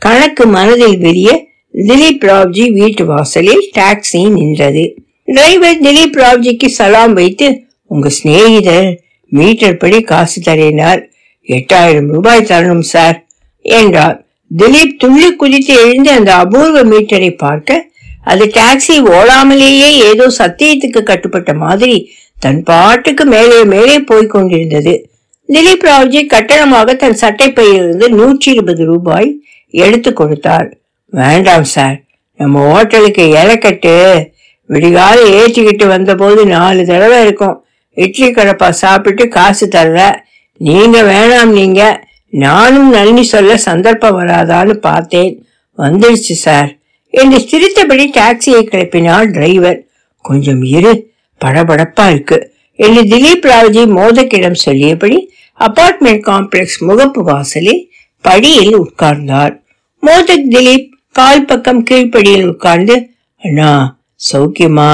கணக்கு 0.03 0.45
மனதில் 0.47 0.99
விரிய 0.99 1.31
திலீப் 1.75 2.25
ராவ்ஜி 2.31 2.65
வீட்டு 2.71 3.05
வாசலில் 3.05 3.63
டாக்ஸி 3.77 4.23
நின்றது. 4.31 4.83
டிரைவர் 5.29 5.79
திலீப் 5.83 6.19
ராவ்ஜிக்கு 6.23 6.69
சலாம் 6.79 7.13
வைத்து 7.13 7.47
உங்க 7.91 8.09
சிநேகிதர் 8.09 8.89
மீட்டர் 9.33 9.77
படி 9.77 10.01
காசு 10.03 10.39
தரையினார் 10.43 11.01
எட்டாயிரம் 11.49 12.11
ரூபாய் 12.15 12.49
தரணும் 12.51 12.87
சார் 12.93 13.17
என்றார். 13.65 14.17
திலீப் 14.51 14.99
துள்ளி 14.99 15.31
குதித்து 15.37 15.75
எழுந்து 15.85 16.11
அந்த 16.11 16.31
அபூர்வ 16.35 16.81
மீட்டரை 16.85 17.31
பார்க்க 17.37 17.89
அது 18.25 18.45
டாக்ஸி 18.55 18.97
ஓடாமலேயே 19.15 19.89
ஏதோ 20.11 20.27
சத்தியத்துக்கு 20.39 21.01
கட்டுப்பட்ட 21.03 21.53
மாதிரி 21.55 21.97
தன் 22.43 22.63
பாட்டுக்கு 22.63 23.25
மேலே 23.25 23.65
மேலே 23.65 23.99
போய்க் 23.99 24.31
கொண்டிருந்தது 24.31 25.11
திலீப் 25.49 25.85
ராவ்ஜி 25.85 26.27
கட்டணமாக 26.33 26.97
தன் 26.97 27.17
சட்டைப்பையிலிருந்து 27.21 28.09
நூற்றி 28.09 28.53
இருபது 28.53 28.85
ரூபாய் 28.85 29.41
எடுத்து 29.71 30.13
கொடுத்தார் 30.13 30.77
வேண்டாம் 31.07 31.65
சார். 31.65 32.03
நம்ம 32.37 32.73
ஹோட்டலுக்கு 32.73 33.35
இறக்கட்டு 33.35 34.27
விடிகால 34.69 35.15
ஏற்றிக்கிட்டு 35.25 35.87
வந்தபோது 35.87 36.47
நாலு 36.47 36.87
தடவை 36.87 37.23
இருக்கும். 37.23 37.65
இட்லி 37.95 38.31
கடப்பா 38.31 38.71
சாப்பிட்டு 38.71 39.29
காசு 39.29 39.67
தர்ற. 39.67 40.15
நீங்க 40.57 41.03
வேணாம் 41.03 41.49
நீங்க. 41.49 42.05
நானும் 42.29 42.91
நன்றி 42.91 43.23
சொல்ல 43.23 43.57
சந்தர்ப்பம் 43.57 44.21
வராதான்னு 44.21 44.73
பார்த்தேன். 44.73 45.47
வந்துடுச்சு 45.79 46.39
சார். 46.47 46.79
என்று 47.11 47.41
சிரித்தபடி 47.41 48.11
டாக்ஸியை 48.11 48.63
கிளப்பினால் 48.65 49.33
டிரைவர். 49.33 49.87
கொஞ்சம் 50.17 50.63
இரு. 50.63 51.12
படபடப்பா 51.43 52.11
இருக்கு. 52.11 52.39
என்று 52.79 53.03
திலீப் 53.03 53.47
ராவ்ஜி 53.47 53.83
மோதக்கிடம் 53.97 54.63
சொல்லியபடி 54.65 55.19
அபார்ட்மெண்ட் 55.59 56.23
காம்ப்ளெக்ஸ் 56.27 56.79
முகப்பு 56.81 57.21
வாசலில் 57.23 57.83
படியில் 58.25 58.77
உட்கார்ந்தார். 58.79 59.55
மோதக் 60.03 60.49
திலீப் 60.51 60.89
கால் 61.13 61.45
பக்கம் 61.45 61.85
கீழ்ப்படியில் 61.91 62.47
உட்கார்ந்து 62.47 62.95
அண்ணா 63.43 63.99
சௌக்கியமா? 64.33 64.93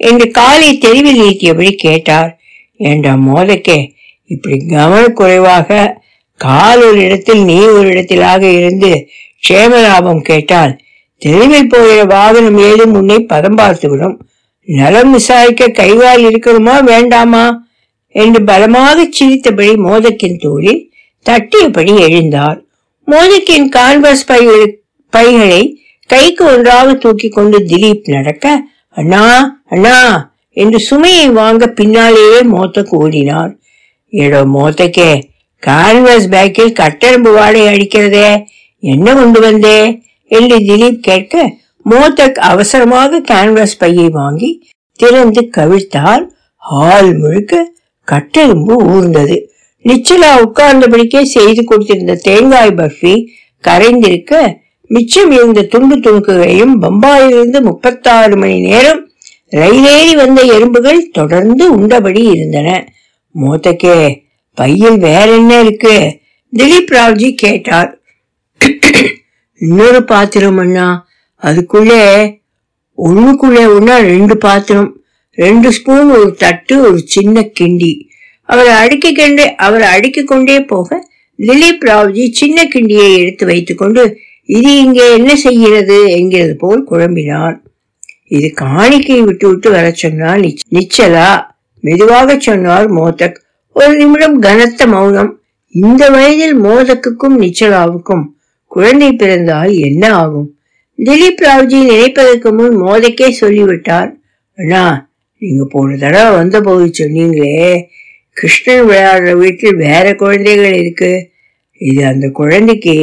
என்று 0.00 0.30
காலை 0.30 0.78
தெருவில் 0.78 1.20
நீட்டியபடி 1.20 1.72
கேட்டார். 1.76 2.30
ஏண்டா 2.76 3.12
மோதக்கே 3.26 3.78
இப்படி 4.30 4.56
கவனக்குறைவாக 4.68 5.94
கால் 6.40 6.82
ஒரு 6.82 7.00
இடத்தில் 7.00 7.42
நீ 7.44 7.58
ஒரு 7.58 7.88
இடத்திலாக 7.88 8.42
இருந்து 8.42 8.90
க்ஷேம 9.42 9.72
லாபம் 9.82 10.22
கேட்டால் 10.22 10.72
தெருவில் 11.22 11.68
போகிற 11.68 12.04
வாகனம் 12.04 12.58
ஏதும் 12.58 12.94
உன்னை 12.94 13.18
பதம் 13.18 13.58
பார்த்துவிடும் 13.58 14.16
நலம் 14.68 15.12
விசாரிக்க 15.12 15.68
கைவால் 15.72 16.24
இருக்கணுமா 16.28 16.74
வேண்டாமா? 16.84 17.44
என்று 18.14 18.40
பலமாக 18.44 19.04
சிரித்தபடி 19.10 19.72
மோதக்கின் 19.84 20.38
தோழி 20.38 20.74
தட்டியபடி 21.26 21.92
எழுந்தார் 22.06 22.58
மோதக்கின் 23.08 23.68
கான்வஸ் 23.68 24.26
பைகள் 24.26 24.66
பைகளை 25.12 25.62
கைக்கு 26.10 26.44
ஒன்றாக 26.44 26.94
தூக்கி 26.94 27.28
கொண்டு 27.28 27.58
திலீப் 27.62 28.10
நடக்க 28.10 28.46
அண்ணா 28.96 29.22
அண்ணா 29.66 29.96
என்று 30.56 30.78
சுமையை 30.80 31.26
வாங்க 31.32 31.66
பின்னாலேயே 31.72 32.40
மோத்தக் 32.50 32.92
ஓடினார் 32.98 33.52
ஏடோ 34.12 34.40
மோத்தக்கே 34.54 35.10
கான்வஸ் 35.62 36.28
பேக்கில் 36.28 36.76
கட்டெரும்பு 36.80 37.30
வாடகை 37.32 37.66
அடிக்கிறதே 37.68 38.28
என்ன 38.82 39.14
கொண்டு 39.14 39.40
வந்தே? 39.40 39.78
என்று 40.30 40.56
திலீப் 40.60 41.00
கேட்க 41.00 41.34
மோத்தக் 41.90 42.38
அவசரமாக 42.38 43.18
கேன்வாஸ் 43.20 43.78
பையை 43.78 44.08
வாங்கி 44.08 44.50
திறந்து 44.92 45.50
கவிழ்த்தால் 45.56 46.24
ஹால் 46.56 47.16
முழுக்க 47.16 47.72
கட்டெலும்பு 48.04 48.74
ஊர்ந்தது. 48.84 49.36
நிச்சலா 49.84 50.30
உட்கார்ந்தபடிக்கே 50.42 51.22
செய்து 51.22 51.62
கொடுத்திருந்த 51.62 52.14
தேங்காய் 52.14 52.70
பர்ஃபி 52.70 53.14
கரைந்திருக்க 53.64 54.60
மிச்சம் 54.86 55.30
இருந்த 55.30 55.62
துண்டு 55.62 55.96
துணுக்குகளையும் 55.96 56.74
பம்பாயிலிருந்து 56.80 57.60
முப்பத்தாறு 57.60 58.36
மணி 58.36 58.60
நேரம் 58.60 59.10
ரயிலேறி 59.52 60.14
வந்த 60.14 60.42
எறும்புகள் 60.42 61.10
தொடர்ந்து 61.10 61.72
உண்டபடி 61.72 62.22
இருந்தன. 62.22 62.68
மோத்தக்கே 63.34 63.96
பையில் 64.58 64.98
வேற 64.98 65.32
என்ன 65.32 65.60
இருக்கு? 65.60 66.20
திலீப் 66.52 66.92
ராவ்ஜி 66.92 67.34
கேட்டார். 67.34 67.90
இன்னொரு 69.60 70.04
பாத்திரம் 70.04 70.56
அண்ணா. 70.56 70.86
அதுக்குள்ளே 71.42 72.02
ஒண்ணுக்குள்ளே 72.98 73.74
ஒண்ணா 73.74 73.98
ரெண்டு 73.98 74.38
பாத்திரம் 74.38 75.00
ரெண்டு 75.30 75.72
ஸ்பூன் 75.72 76.10
ஒரு 76.10 76.34
தட்டு 76.34 76.80
ஒரு 76.80 76.98
சின்ன 77.04 77.50
கிண்டி. 77.60 78.00
அவரை 78.42 78.72
அடுக்கிக் 78.72 79.16
கொண்டே 79.16 79.54
அவரை 79.54 79.88
அடுக்கிக் 79.88 80.26
கொண்டே 80.26 80.60
போக 80.60 81.08
திலீப் 81.38 81.84
ராவ்ஜி 81.84 82.30
சின்ன 82.30 82.62
கிண்டியை 82.74 83.18
எடுத்து 83.18 83.46
வைத்துக்கொண்டு 83.46 84.16
இது 84.44 84.76
இங்கே 84.76 85.12
என்ன 85.12 85.36
செய்கிறது? 85.36 86.10
என்கிறது 86.10 86.56
போல் 86.56 86.86
குழம்பினார் 86.90 87.60
இது 88.28 88.50
காணிக்கை 88.54 89.20
விட்டு 89.20 89.48
விட்டு 89.48 89.70
வர 89.70 89.90
சொன்னால் 89.90 90.40
நிச்ச- 90.40 90.54
நிச்சலா. 90.70 91.44
மெதுவாக 91.80 92.38
சொன்னார் 92.38 92.88
மோதக். 92.88 93.40
ஒரு 93.72 93.96
நிமிடம் 93.96 94.38
கனத்த 94.38 94.86
மௌனம். 94.86 95.40
இந்த 95.68 96.10
வயதில் 96.10 96.62
மோதக்குக்கும் 96.62 97.40
நிச்சலாவுக்கும் 97.40 98.24
குழந்தை 98.66 99.12
பிறந்தால் 99.12 99.74
என்ன 99.74 100.14
ஆகும்? 100.14 100.56
திலீப் 100.98 101.40
ராவ்ஜி 101.40 101.78
நினைப்பதற்கு 101.90 102.50
முன் 102.56 102.76
மோதக்கே 102.82 103.28
சொல்லிவிட்டார். 103.30 104.10
அண்ணா 104.54 105.10
நீங்க 105.38 105.64
போன 105.70 105.96
தடவை 105.96 106.36
வந்த 106.36 106.60
போது 106.60 106.90
சொன்னீங்களே 106.98 107.86
கிருஷ்ணன் 108.32 108.84
விளையாடுற 108.88 109.32
வீட்டில் 109.36 109.76
வேற 109.76 110.14
குழந்தைகள் 110.14 110.72
இருக்கு. 110.72 111.30
இது 111.80 112.04
அந்த 112.06 112.28
குழந்தைக்கு 112.28 112.94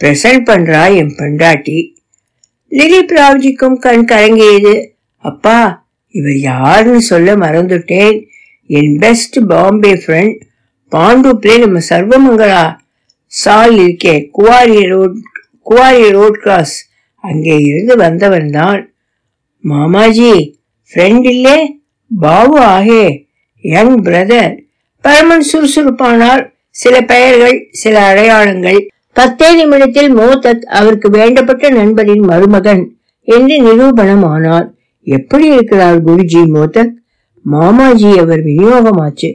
பிரசன்ட் 0.00 0.44
பண்றா 0.50 0.94
என் 0.96 1.14
பெண்டாட்டி. 1.16 1.78
திலீப் 2.70 3.14
ராவ்ஜிக்கும் 3.20 3.78
கண் 3.78 4.04
கலங்கியது. 4.04 4.74
அப்பா 5.16 5.86
இவர் 6.08 6.38
யாருன்னு 6.38 7.00
சொல்ல 7.00 7.36
மறந்துட்டேன். 7.36 8.16
என் 8.66 8.98
பெஸ்ட் 8.98 9.38
பாம்பே 9.48 9.92
ஃப்ரெண்ட் 9.92 10.40
பாண்டூப்ல 10.92 11.54
நம்ம 11.58 11.78
சர்வமங்களா. 11.90 12.64
சால் 13.26 13.76
இருக்கே 13.78 14.28
quarry 14.30 14.80
road 14.86 15.16
quarry 15.60 16.10
road 16.10 16.38
cross 16.42 16.76
அங்கே 17.24 17.56
இருந்து 17.60 17.96
வந்தவன் 17.96 18.50
தான் 18.50 18.80
மாமாஜி 19.64 20.32
ஃப்ரெண்ட் 20.92 21.26
இல்லே 21.34 21.56
பாபு 22.10 22.58
ஆகே 22.74 23.04
யங் 23.64 23.96
பிரதர் 24.02 24.52
பரமன் 25.04 25.46
சுறுசுறுப்பானால் 25.52 26.42
சில 26.70 26.94
பெயர்கள் 27.00 27.56
சில 27.70 27.96
அடையாளங்கள். 28.00 28.80
பத்தே 29.16 29.48
நிமிடத்தில் 29.54 30.10
மோதத் 30.14 30.64
அவருக்கு 30.78 31.08
வேண்டப்பட்ட 31.10 31.70
நண்பரின் 31.70 32.24
மருமகன் 32.24 32.82
என்று 33.28 33.56
நிரூபணம் 33.62 34.24
ஆனார் 34.24 34.66
எப்படி 35.06 35.46
இருக்கிறார் 35.48 35.98
குருஜி 36.06 36.42
மோதக் 36.46 36.92
மாமாஜி 37.44 38.10
அவர் 38.18 38.40
விநியோகமாச்சு. 38.40 39.30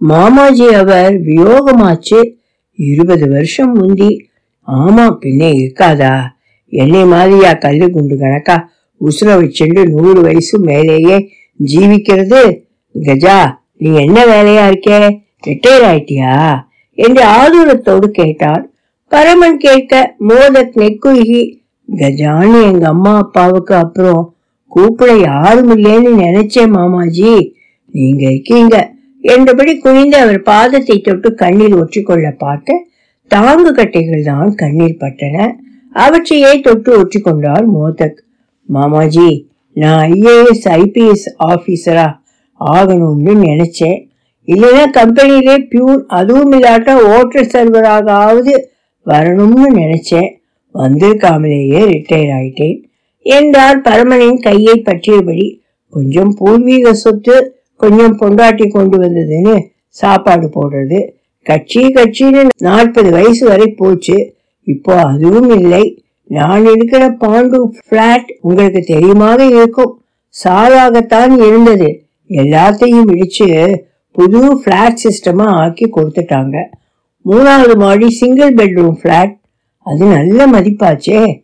மாமாஜி 0.00 0.68
அவர் 0.74 1.14
வியோகமாச்சு? 1.28 2.20
இருபது 2.78 3.28
வருஷம் 3.28 3.72
முந்தி. 3.72 4.10
ஆமா 4.68 5.04
பின்னே 5.20 5.50
இருக்காதா? 5.52 6.14
என்னை 6.72 7.04
மாதிரியா 7.04 7.52
கல்லு 7.52 7.90
குண்டு 7.90 8.16
கணக்கா? 8.16 8.56
உசுர 9.00 9.30
வச்சுண்டு 9.40 9.82
நூறு 9.88 10.20
வயசு 10.20 10.58
மேலேயே 10.58 11.16
ஜீவிக்கிறது. 11.60 12.42
கஜா 12.94 13.38
நீ 13.76 13.90
என்ன 13.94 14.18
வேலையா 14.26 14.64
இருக்கே? 14.70 14.98
ரிட்டையர் 15.46 15.86
ஆயிட்டியா? 15.90 16.34
என்று 16.98 17.22
ஆதூரத்தோடு 17.38 18.06
கேட்டார் 18.10 18.62
பரமன் 19.12 19.56
கேட்க 19.56 20.14
மோதக் 20.28 20.76
நெக்குருகி 20.82 21.42
கஜான்னு 21.88 22.58
எங்க 22.72 22.84
அம்மா 22.88 23.12
அப்பாவுக்கு 23.16 23.74
அப்புறம் 23.74 24.22
கூப்பிட 24.72 25.12
யாரும் 25.12 25.72
இல்லைன்னு 25.76 26.12
நினைச்சேன் 26.24 26.70
மாமாஜி. 26.70 27.32
நீங்க 27.94 28.22
இருக்கீங்க. 28.28 28.76
என்றபடி 29.24 29.78
குனிந்து 29.78 30.16
அவர் 30.16 30.38
பாதத்தை 30.42 30.96
தொட்டு 31.00 31.34
கண்ணீர் 31.34 31.74
ஒற்றிக்கொள்ள 31.74 32.28
பார்த்த 32.38 32.78
தாங்கு 33.30 33.70
கட்டைகள் 33.72 34.22
தான் 34.22 34.54
கண்ணீர் 34.54 35.00
பட்டன. 35.00 35.36
அவற்றையே 35.92 36.60
தொட்டு 36.60 37.00
ஒற்றிக்கொண்டார் 37.00 37.64
மோதக் 37.64 38.24
மாமாஜி 38.64 39.46
நான் 39.74 40.10
ஐஏஎஸ் 40.10 40.64
ஐபிஎஸ் 40.64 41.26
ஆபீசரா 41.38 42.20
ஆகணும்னு 42.60 43.34
நினைச்சேன் 43.42 44.10
இல்லைன்னா 44.46 44.84
கம்பெனிலே 44.92 45.66
பியூன் 45.68 46.04
அதுவும் 46.06 46.52
இல்லாட்டா 46.52 46.94
ஓட்டர் 46.94 47.50
சர்வராகாவது 47.52 48.54
வரணும்னு 49.06 49.68
நினைச்சேன் 49.74 50.30
வந்திருக்காமலேயே 50.74 51.80
ரிட்டையர் 51.92 52.32
ஆயிட்டேன். 52.38 52.82
என்றார் 53.22 53.80
பரமனின் 53.80 54.40
கையை 54.40 54.82
பற்றியபடி. 54.84 55.60
கொஞ்சம் 55.88 56.34
பூர்வீக 56.38 56.92
சொத்து 56.92 57.56
கொஞ்சம் 57.76 58.18
பொண்டாட்டி 58.18 58.70
கொண்டு 58.70 58.98
வந்ததுன்னு 58.98 59.66
சாப்பாடு 59.88 60.50
போடுறது. 60.54 61.08
கட்சி 61.42 61.86
கட்சின்னு 61.86 62.46
நாற்பது 62.58 63.10
வயசு 63.10 63.46
வரை 63.46 63.66
போச்சு. 63.66 64.34
இப்போ 64.62 65.02
அதுவும் 65.02 65.50
இல்லை. 65.50 66.02
நான் 66.24 66.64
இருக்கிற 66.64 67.10
பாண்டு 67.10 67.68
பிளாட் 67.88 68.36
உங்களுக்கு 68.40 68.84
தெரியுமாக 68.94 69.40
இருக்கும். 69.40 70.02
சாலாகத்தான் 70.44 71.46
இருந்தது. 71.46 72.04
எல்லாத்தையும் 72.28 73.04
இடிச்சு 73.06 73.76
புது 74.12 74.60
பிளாட் 74.64 74.98
சிஸ்டமா 75.04 75.44
ஆக்கி 75.44 75.90
கொடுத்துட்டாங்க. 75.90 76.56
மூணாவது 77.24 77.76
மாடி 77.78 78.10
சிங்கிள் 78.10 78.54
பெட்ரூம் 78.54 78.96
பிளாட் 79.02 79.40
அது 79.78 80.04
நல்ல 80.04 80.46
மதிப்பாச்சே. 80.46 81.42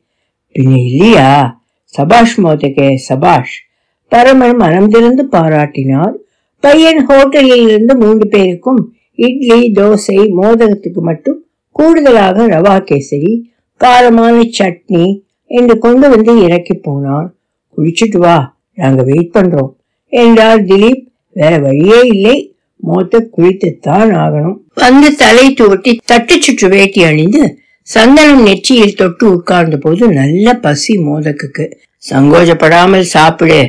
பின்ன 0.54 0.84
இல்லையா? 0.87 1.60
சபாஷ் 1.84 2.38
மோதகே 2.38 2.96
சபாஷ். 2.96 3.66
பரமன் 4.08 4.56
மனம் 4.56 4.88
திறந்து 4.88 5.28
பாராட்டினார். 5.32 6.12
பையன் 6.60 7.06
ஹோட்டலில் 7.06 7.68
இருந்து 7.68 7.96
மூன்று 7.96 8.28
பேருக்கும் 8.28 8.92
இட்லி 9.14 9.72
தோசை 9.72 10.30
மோதகத்துக்கு 10.40 11.00
மட்டும் 11.00 11.48
கூடுதலாக 11.78 12.47
ரவா 12.49 12.76
கேசரி 12.82 13.32
காரமான 13.80 14.50
சட்னி 14.58 15.20
என்று 15.47 15.78
கொண்டு 15.78 16.11
வந்து 16.11 16.42
இறக்கி 16.42 16.75
போனான். 16.75 17.35
குடிச்சிட்டு 17.76 18.18
வா 18.18 18.56
நாங்க 18.75 19.02
வெயிட் 19.02 19.35
பண்றோம். 19.35 19.73
என்றார் 20.08 20.64
திலீப். 20.64 21.06
வேற 21.32 21.58
வழியே 21.58 22.00
இல்லை. 22.00 22.56
மோத்த 22.88 23.26
குளித்துத்தான் 23.37 24.11
ஆகணும். 24.23 24.56
வந்து 24.75 25.14
தலை 25.14 25.54
துவட்டி 25.54 25.99
தட்டு 26.04 26.42
சுற்று 26.42 26.68
வேட்டி 26.68 27.02
அணிந்து 27.02 27.58
சந்தனம் 27.82 28.42
நெற்றியில் 28.42 28.94
தொட்டு 28.94 29.30
உட்கார்ந்த 29.30 29.76
போது 29.76 30.08
நல்ல 30.08 30.54
பசி 30.54 30.99
மோதக்குக்கு. 30.99 31.78
சங்கோஜப்படாமல் 32.11 33.00
சாப்பிடு. 33.00 33.61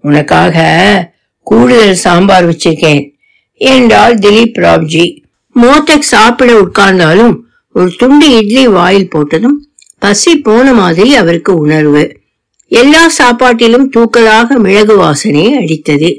உனக்காக 0.00 0.56
கூடுதல் 1.42 1.94
சாம்பார் 1.94 2.48
வச்சிருக்கேன். 2.48 3.10
என்றால் 3.54 4.14
திலீப் 4.14 4.58
ராவ்ஜி 4.58 5.16
மோதக் 5.52 6.08
சாப்பிட 6.14 6.52
உட்கார்ந்தாலும் 6.60 7.34
ஒரு 7.78 7.90
துண்டு 7.96 8.26
இட்லி 8.36 8.68
வாயில் 8.68 9.10
போட்டதும் 9.14 9.56
பசி 9.98 10.36
போன 10.36 10.72
மாதிரி 10.72 11.14
அவருக்கு 11.14 11.54
உணர்வு. 11.54 12.02
எல்லா 12.68 13.08
சாப்பாட்டிலும் 13.08 13.90
தூக்கலாக 13.96 14.56
மிளகு 14.58 14.96
வாசனை 14.96 15.42
அடித்தது. 15.58 16.10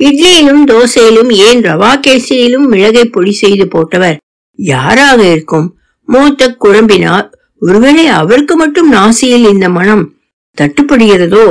இட்லியிலும் 0.00 0.62
தோசையிலும் 0.70 1.30
ஏன் 1.46 1.60
ரவா 1.60 1.90
கேசரியிலும் 2.06 2.66
மிளகை 2.72 3.04
பொடி 3.04 3.32
செய்து 3.32 3.68
போட்டவர் 3.74 4.16
யாராக 4.56 5.30
இருக்கும்? 5.30 5.68
மூத்த 6.08 6.56
குழம்பினார் 6.64 7.28
ஒருவேளை 7.58 8.06
அவருக்கு 8.06 8.56
மட்டும் 8.56 8.92
நாசியில் 8.92 9.46
இந்த 9.52 9.68
மனம் 9.68 10.04
தட்டுப்படுகிறதோ? 10.58 11.46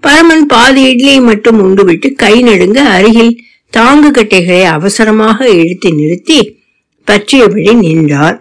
பரமன் 0.00 0.46
பாதி 0.46 0.82
இட்லியை 0.94 1.22
மட்டும் 1.22 1.58
உண்டுவிட்டு 1.64 2.10
கை 2.14 2.42
நடுங்க 2.42 2.80
அருகில் 2.96 3.34
தாங்கு 3.76 4.10
கட்டைகளை 4.10 4.62
அவசரமாக 4.64 5.48
இழுத்து 5.50 5.94
நிறுத்தி 5.94 6.38
பற்றியபடி 7.06 7.74
நின்றார். 7.74 8.38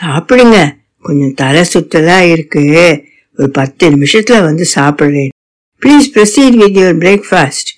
சாப்பிடுங்க. 0.00 0.70
கொஞ்சம் 1.00 1.34
தலை 1.34 1.64
சுத்தலா 1.74 2.30
இருக்கு. 2.30 3.02
ஒரு 3.36 3.50
பத்து 3.50 3.90
நிமிஷத்துல 3.90 4.42
வந்து 4.42 4.66
சாப்பிடுறேன். 4.74 5.28
Please 5.86 6.10
proceed 6.14 6.56
with 6.56 6.76
your 6.76 6.98
breakfast 7.02 7.70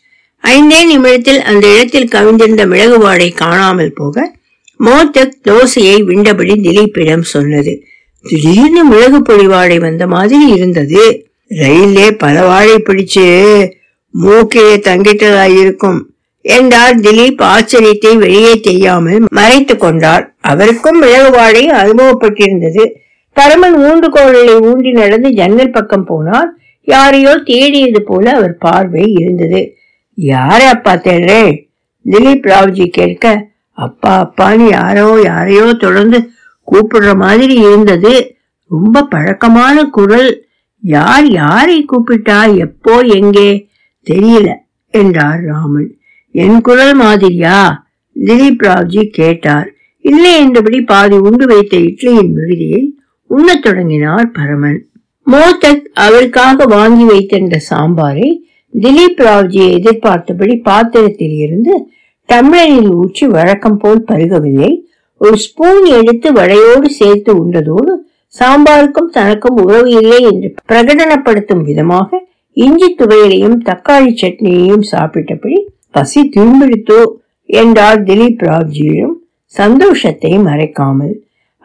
ஐந்தே 0.43 0.87
நிமிடத்தில் 0.87 1.41
அந்த 1.41 1.75
இடத்தில் 1.75 2.09
கவிழ்ந்திருந்த 2.09 2.67
மிளகு 2.67 2.99
வாடை 2.99 3.31
காணாமல் 3.31 3.93
போக 3.93 4.37
மோதக் 4.79 5.39
தோசையை 5.45 6.03
விண்டபடி 6.03 6.53
திலீப்பிடம் 6.53 7.21
சொன்னது. 7.21 7.85
திடீர்னு 8.23 8.85
மிளகு 8.85 9.23
பொடி 9.23 9.47
வாடை 9.47 9.79
வந்த 9.79 10.07
மாதிரி 10.07 10.47
இருந்தது. 10.47 11.29
ரயிலே 11.51 12.11
பல 12.11 12.47
வாழை 12.47 12.75
பிடிச்சு 12.75 13.25
மூக்கிலே 14.23 14.77
தங்கிட்டதா 14.77 15.59
இருக்கும் 15.59 16.14
என்றார் 16.45 16.97
திலீப் 16.97 17.43
ஆச்சரியத்தை 17.43 18.19
வெளியே 18.19 18.55
தெரியாமல் 18.55 19.25
மறைத்து 19.31 19.77
கொண்டார். 19.77 20.37
அவருக்கும் 20.41 20.99
மிளகு 20.99 21.71
அனுபவப்பட்டிருந்தது. 21.73 22.87
பரமன் 23.33 23.77
ஊண்டுகோளை 23.77 24.61
ஊண்டி 24.61 24.93
நடந்து 24.93 25.31
ஜன்னல் 25.31 25.71
பக்கம் 25.71 26.07
போனார். 26.07 26.49
யாரையோ 26.83 27.37
தேடியது 27.37 28.03
போல 28.03 28.33
அவர் 28.33 28.57
பார்வை 28.59 29.13
இருந்தது. 29.13 29.77
யாரை 30.15 30.67
அப்பா 30.67 30.95
தேடுறேன் 30.95 31.69
திலீப் 32.11 32.47
ராவ்ஜி 32.47 32.87
கேட்க 32.87 33.53
அப்பா 33.71 34.13
அப்பான்னு 34.25 34.69
யாரோ 34.69 35.21
யாரையோ 35.25 35.73
தொடர்ந்து 35.73 36.31
கூப்பிடுற 36.73 37.17
மாதிரி 37.17 37.55
இருந்தது. 37.55 38.37
ரொம்ப 38.67 39.03
பழக்கமான 39.03 39.85
குரல். 39.85 40.47
யார் 40.79 41.27
யாரை 41.27 41.87
கூப்பிட்டா 41.93 42.57
எப்போ 42.59 43.01
எங்கே? 43.01 43.69
தெரியல 44.11 44.53
என்றார் 44.91 45.41
ராமன். 45.41 45.99
என் 46.35 46.61
குரல் 46.61 46.95
மாதிரியா? 46.95 47.57
திலீப் 48.17 48.63
ராவ்ஜி 48.63 49.03
கேட்டார். 49.09 49.69
இல்லை 50.05 50.33
என்றபடி 50.39 50.81
பாதி 50.81 51.17
உண்டு 51.17 51.47
வைத்த 51.47 51.77
இட்லியின் 51.77 52.33
மிகுதியை 52.37 52.81
உண்ணத் 53.31 53.63
தொடங்கினார் 53.63 54.31
பரமன். 54.31 54.81
மோதக் 55.27 55.85
அவருக்காக 55.95 56.65
வாங்கி 56.65 57.05
வைத்திருந்த 57.05 57.59
சாம்பாரை 57.71 58.29
திலீப் 58.73 59.21
ராவ்ஜியை 59.27 59.69
எதிர்பார்த்தபடி 59.79 60.57
பாத்திரத்தில் 60.63 61.37
இருந்து 61.37 61.75
டம்ளரில் 62.29 62.91
ஊற்றி 62.95 63.27
வழக்கம் 63.27 63.79
போல் 63.79 64.05
பருகவில்லை. 64.09 64.73
ஒரு 65.21 65.37
ஸ்பூன் 65.37 65.85
எடுத்து 65.85 66.33
வடையோடு 66.33 66.89
சேர்த்து 67.01 67.33
உண்டதோடு 67.35 67.95
சாம்பாருக்கும் 68.35 69.13
தனக்கும் 69.13 69.57
உறவு 69.57 69.91
இல்லை 69.91 70.21
என்று 70.31 70.55
பிரகடனப்படுத்தும் 70.73 71.63
விதமாக 71.63 72.27
இஞ்சி 72.53 72.95
துவையலையும் 72.99 73.59
தக்காளி 73.65 74.13
சட்னியையும் 74.23 74.85
சாப்பிட்டபடி 74.93 75.59
பசி 75.95 76.21
தூம்பிடுத்தோ 76.37 77.01
என்றார் 77.51 78.01
திலீப் 78.03 78.43
ராவ்ஜியும் 78.43 79.15
சந்தோஷத்தை 79.55 80.33
மறைக்காமல். 80.47 81.15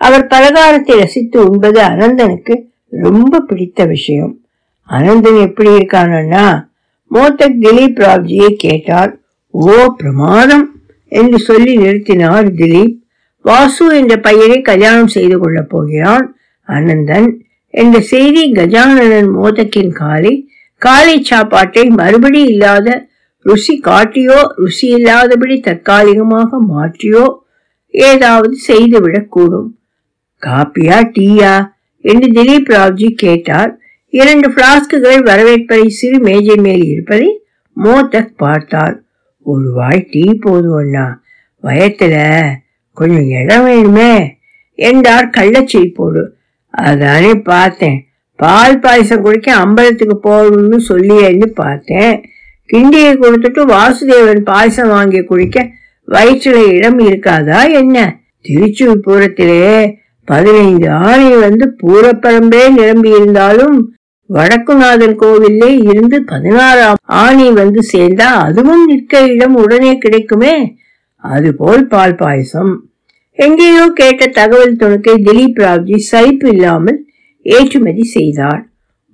அவர் 0.02 0.26
பலகாரத்தை 0.28 0.96
ரசித்து 1.00 1.38
உண்பது 1.50 1.80
அனந்தனுக்கு 1.84 2.56
ரொம்ப 2.92 3.40
பிடித்த 3.40 3.86
விஷயம். 3.86 4.34
அனந்தன் 4.90 5.40
எப்படி 5.48 5.72
இருக்கானா 5.72 6.46
மோத்தக் 7.12 7.60
திலீப் 7.64 8.00
ராவ்ஜியை 8.00 8.52
கேட்டார் 8.66 9.12
ஓ 9.54 9.76
பிரமாதம் 9.98 10.66
என்று 11.12 11.38
சொல்லி 11.40 11.74
நிறுத்தினார் 11.78 12.50
திலீப். 12.60 12.96
வாசு 13.46 13.86
என்ற 14.00 14.14
பையனை 14.20 14.58
கல்யாணம் 14.62 15.12
செய்து 15.16 15.36
கொள்ளப் 15.40 15.70
போகிறான் 15.70 16.26
அனந்தன் 16.68 17.30
என்ற 17.74 17.96
செய்தி 18.12 18.44
கஜானனன் 18.58 19.30
மோதக்கின் 19.36 19.94
காலை 19.94 20.34
காலை 20.82 21.16
சாப்பாட்டை 21.22 21.84
மறுபடி 22.00 22.42
இல்லாத 22.44 22.88
ருசி 23.42 23.80
காட்டியோ 23.84 24.48
ருசி 24.56 24.88
இல்லாதபடி 24.88 25.60
தற்காலிகமாக 25.60 26.58
மாற்றியோ 26.76 27.26
ஏதாவது 27.88 28.58
செய்துவிடக் 28.68 29.32
கூடும் 29.32 29.78
காப்பியா 30.46 31.12
டீயா? 31.20 31.70
என்று 32.02 32.28
திலீப் 32.28 32.70
ராவ்ஜி 32.70 33.10
கேட்டார். 33.10 33.78
இரண்டு 34.10 34.50
பிளாஸ்குகள் 34.50 35.24
வரவேற்பறை 35.24 35.88
சிறு 35.88 36.20
மேஜை 36.20 36.56
மேல் 36.56 36.84
இருப்பதை 36.84 37.44
மோதக் 37.74 38.38
பார்த்தார். 38.38 39.02
ஒரு 39.42 39.74
வாய் 39.74 40.08
டீ 40.12 40.34
போதும் 40.40 40.76
அண்ணா 40.76 41.22
வயத்துல 41.64 42.44
கொஞ்சம் 42.94 43.30
இடம் 43.30 43.66
வேணுமே 43.68 44.30
என்றார் 44.76 45.30
கள்ளச்சிரிப்போடு. 45.30 46.24
அதானே 46.70 47.34
பார்த்தேன். 47.34 48.08
பால் 48.36 48.80
பாயசம் 48.80 49.22
குடிக்க 49.22 49.56
அம்பலத்துக்கு 49.56 50.18
போகணும்னு 50.24 50.80
சொல்லியேன்னு 50.90 51.46
பார்த்தேன். 51.46 52.24
கிண்டியை 52.70 53.12
கொடுத்துட்டு 53.14 53.62
வாசுதேவன் 53.74 54.42
பாயசம் 54.44 54.90
வாங்கி 54.90 55.22
குடிக்க 55.22 55.58
வயிற்றுல 56.08 56.60
இடம் 56.68 57.00
இருக்காதா 57.00 57.60
என்ன? 57.72 57.98
திருச்சூர் 58.46 59.04
பூரத்திலே 59.06 59.96
பதினைந்து 60.28 60.90
ஆணை 60.90 61.30
வந்து 61.36 61.66
பூரப்பரம்பே 61.82 62.64
நிரம்பி 62.74 63.10
இருந்தாலும் 63.10 63.78
வடக்குநாதன் 64.30 65.16
கோவிலே 65.22 65.70
இருந்து 65.90 66.24
பதினாறாம் 66.24 67.00
ஆணி 67.04 67.52
வந்து 67.52 67.82
சேர்ந்தா 67.94 68.30
அதுவும் 68.46 68.84
நிற்க 68.86 69.22
இடம் 69.26 69.56
உடனே 69.56 69.98
கிடைக்குமே? 69.98 70.54
அதுபோல் 71.24 71.88
பால் 71.88 72.16
பாயசம். 72.16 72.72
எங்கேயோ 73.40 73.86
கேட்ட 73.94 74.28
தகவல் 74.28 74.76
துணுக்கை 74.76 75.16
திலீப் 75.28 75.60
ராவ்ஜி 75.66 75.98
சலிப்பு 76.12 76.50
இல்லாமல் 76.50 77.00
ஏற்றுமதி 77.46 78.04
செய்தார். 78.04 78.62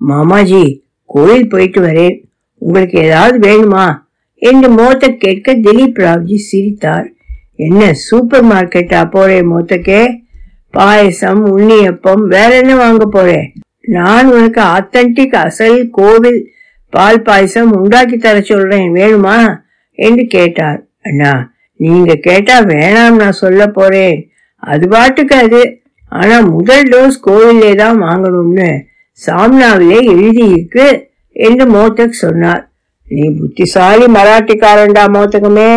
மாமாஜி 0.01 0.65
கோயில் 1.05 1.49
போயிட்டு 1.49 1.81
வரேன். 1.81 2.17
உங்களுக்கு 2.57 2.99
ஏதாவது 2.99 3.39
வேணுமா? 3.39 3.97
என்று 4.33 4.69
மோத்த 4.69 5.17
கேட்க 5.17 5.55
திலீப் 5.55 5.99
ராவ்ஜி 5.99 6.35
சிரித்தார். 6.35 7.09
என்ன 7.55 7.93
சூப்பர் 7.93 8.45
மார்க்கெட்டா 8.45 9.09
போறே 9.09 9.41
மோத்தக்கே? 9.41 10.23
பாயசம் 10.69 11.57
உண்ணியப்பம் 11.57 12.27
வேற 12.27 12.57
என்ன 12.57 12.75
வாங்க 12.75 13.05
போறேன் 13.05 13.53
நான் 13.81 14.31
உனக்கு 14.31 14.61
ஆத்தன்டிக் 14.61 15.35
அசல் 15.35 15.89
கோவில் 15.91 16.51
பால் 16.89 17.21
பாயசம் 17.21 17.71
உண்டாக்கி 17.71 18.17
தர 18.17 18.41
சொல்றேன் 18.41 18.93
வேணுமா? 18.93 19.57
என்று 19.91 20.25
கேட்டார். 20.25 20.85
அண்ணா 21.01 21.53
நீங்க 21.75 22.15
கேட்டா 22.15 22.61
வேணாம் 22.61 23.15
நான் 23.15 23.31
சொல்ல 23.31 23.67
போறேன். 23.67 24.29
அது 24.57 24.87
பாட்டுக்கு 24.87 25.35
அது. 25.35 25.79
ஆனா 26.09 26.39
முதல் 26.39 26.83
டோஸ் 26.83 27.27
கோவிலே 27.27 27.75
தான் 27.75 28.01
வாங்கணும்னு. 28.01 28.79
சாம்னாவிலே 29.25 29.99
எழுதியிருக்கு. 30.03 31.13
என்று 31.35 31.65
மோதக் 31.67 32.19
சொன்னார். 32.19 32.63
நீ 33.07 33.23
புத்திசாலி 33.33 34.05
மராட்டிக்காரன்டா 34.13 35.03
மோதகமே 35.15 35.71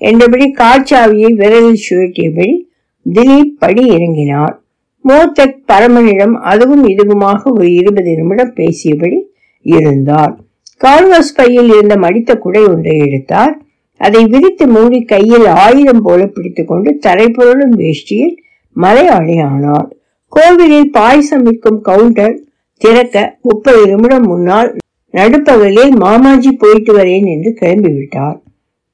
என்றபடி 0.00 0.46
காட்சாவியை 0.52 1.30
விரலில் 1.32 1.84
சுழற்றியபடி 1.86 2.50
திலீப் 3.06 3.56
படி 3.58 3.82
இறங்கினார் 3.88 4.54
மோத்தக் 5.04 5.58
பரமனிடம் 5.66 6.34
அதுவும் 6.42 6.84
இதுவுமாக 6.88 7.50
ஒரு 7.52 7.68
இருபது 7.72 8.10
நிமிடம் 8.16 8.54
பேசியபடி 8.56 9.18
இருந்தார் 9.64 10.34
கால்வாஸ் 10.80 11.34
பையில் 11.34 11.70
இருந்த 11.72 11.96
மடித்த 11.96 12.34
குடை 12.36 12.62
ஒன்றை 12.64 12.96
எடுத்தார் 12.98 13.54
அதை 14.00 14.22
விரித்து 14.24 14.66
மூடி 14.66 15.04
கையில் 15.04 15.46
ஆயுதம் 15.58 16.02
போல 16.02 16.26
பிடித்துக்கொண்டு 16.26 16.90
தரைப்பொருளும் 17.06 17.74
வேஷ்டியில் 17.76 18.34
மலையாளி 18.76 19.36
ஆனார் 19.46 19.88
கோவிலில் 20.32 20.90
பாயசம் 20.90 21.42
விற்கும் 21.42 21.80
கவுண்டர் 21.80 22.36
திறக்க 22.80 23.16
முப்பது 23.42 23.82
நிமிடம் 23.86 24.26
முன்னால் 24.26 24.70
நடுப்பகலில் 25.14 25.92
மாமாஜி 26.02 26.50
போயிட்டு 26.52 26.92
வரேன் 26.96 27.26
என்று 27.34 27.50
கிளம்பிவிட்டார். 27.60 28.38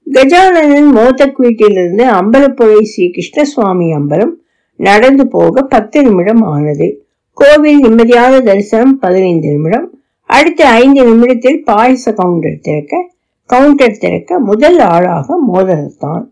கஜானனன் 0.06 0.90
மோதக் 0.98 1.38
வீட்டிலிருந்து 1.42 2.04
அம்பலப்புழை 2.18 2.80
ஸ்ரீ 2.82 3.06
கிருஷ்ணசுவாமி 3.16 3.88
அம்பலம் 3.98 4.34
நடந்து 4.80 5.24
போக 5.28 5.62
பத்து 5.62 5.98
நிமிடம் 6.02 6.42
ஆனது. 6.54 6.88
கோவில் 7.36 7.80
நிம்மதியான 7.84 8.42
தரிசனம் 8.42 8.94
பதினைந்து 8.98 9.48
நிமிடம். 9.48 9.88
அடுத்த 10.30 10.60
ஐந்து 10.82 11.02
நிமிடத்தில் 11.04 11.58
பாயச 11.64 12.12
கவுண்டர் 12.12 12.62
திறக்க 12.62 13.02
கவுண்டர் 13.50 14.00
திறக்க 14.02 14.38
முதல் 14.38 14.78
ஆளாக 14.92 15.36
மோதகத்தான் 15.52 16.24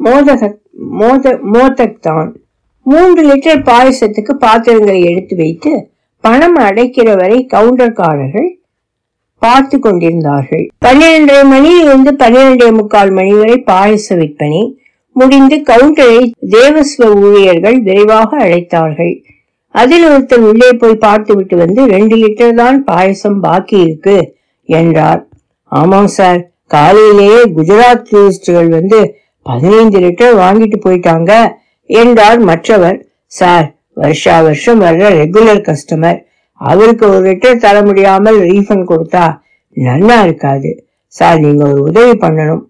மோதக 0.00 0.42
மோத 1.00 1.24
மோதக் 1.54 2.00
தான். 2.00 2.30
மூன்று 2.86 3.22
லிட்டர் 3.28 3.62
பாயசத்துக்கு 3.68 4.32
பாத்திரங்களை 4.44 5.00
எடுத்து 5.10 5.34
வைத்து 5.36 5.72
பணம் 6.24 6.58
அடைக்கிற 6.66 7.08
வரை 7.16 7.38
கவுண்டர்காரர்கள் 7.54 8.48
பார்த்து 9.46 9.76
கொண்டிருந்தார்கள். 9.84 10.64
பன்னிரண்டரை 10.86 11.44
மணியிலிருந்து 11.54 12.12
பன்னிரண்டே 12.22 12.68
முக்கால் 12.78 13.12
மணி 13.18 13.32
வரை 13.40 13.56
பாயச 13.70 14.16
விற்பனை 14.20 14.62
முடிந்து 15.16 15.56
கவுண்டரை 15.68 16.20
தேவஸ்வ 16.54 17.08
ஊழியர்கள் 17.20 17.78
விரைவாக 17.86 18.30
அழைத்தார்கள். 18.44 19.14
அதில் 19.74 20.06
ஒருத்தர் 20.10 20.44
உள்ளே 20.50 20.68
போய் 20.72 21.02
பார்த்துவிட்டு 21.04 21.56
வந்து 21.62 21.80
ரெண்டு 21.94 22.16
லிட்டர் 22.22 22.58
தான் 22.60 22.78
பாயசம் 22.84 23.38
பாக்கி 23.46 23.76
இருக்கு 23.86 24.16
என்றார். 24.68 25.20
ஆமாம் 25.72 26.10
சார். 26.18 26.40
காலையிலேயே 26.74 27.40
குஜராத் 27.56 28.06
டூரிஸ்டுகள் 28.10 28.70
வந்து 28.78 29.00
பதினைந்து 29.46 29.98
லிட்டர் 30.04 30.36
வாங்கிட்டு 30.42 30.78
போயிட்டாங்க 30.84 31.32
என்றார் 31.90 32.40
மற்றவர். 32.50 32.98
சார் 33.32 33.66
வருஷா 34.02 34.36
வருஷம் 34.46 34.80
வர்ற 34.80 35.04
ரெகுலர் 35.20 35.66
கஸ்டமர் 35.68 36.18
அவருக்கு 36.56 37.08
ஒரு 37.08 37.20
லெட்டர் 37.20 37.58
தர 37.58 37.84
முடியாமல் 37.84 38.40
ரீஃபண்ட் 38.40 38.90
கொடுத்தா 38.90 39.38
நல்லா 39.72 40.22
இருக்காது. 40.22 40.86
சார் 41.06 41.38
நீங்க 41.38 41.72
ஒரு 41.72 41.82
உதவி 41.82 42.10
பண்ணணும். 42.10 42.62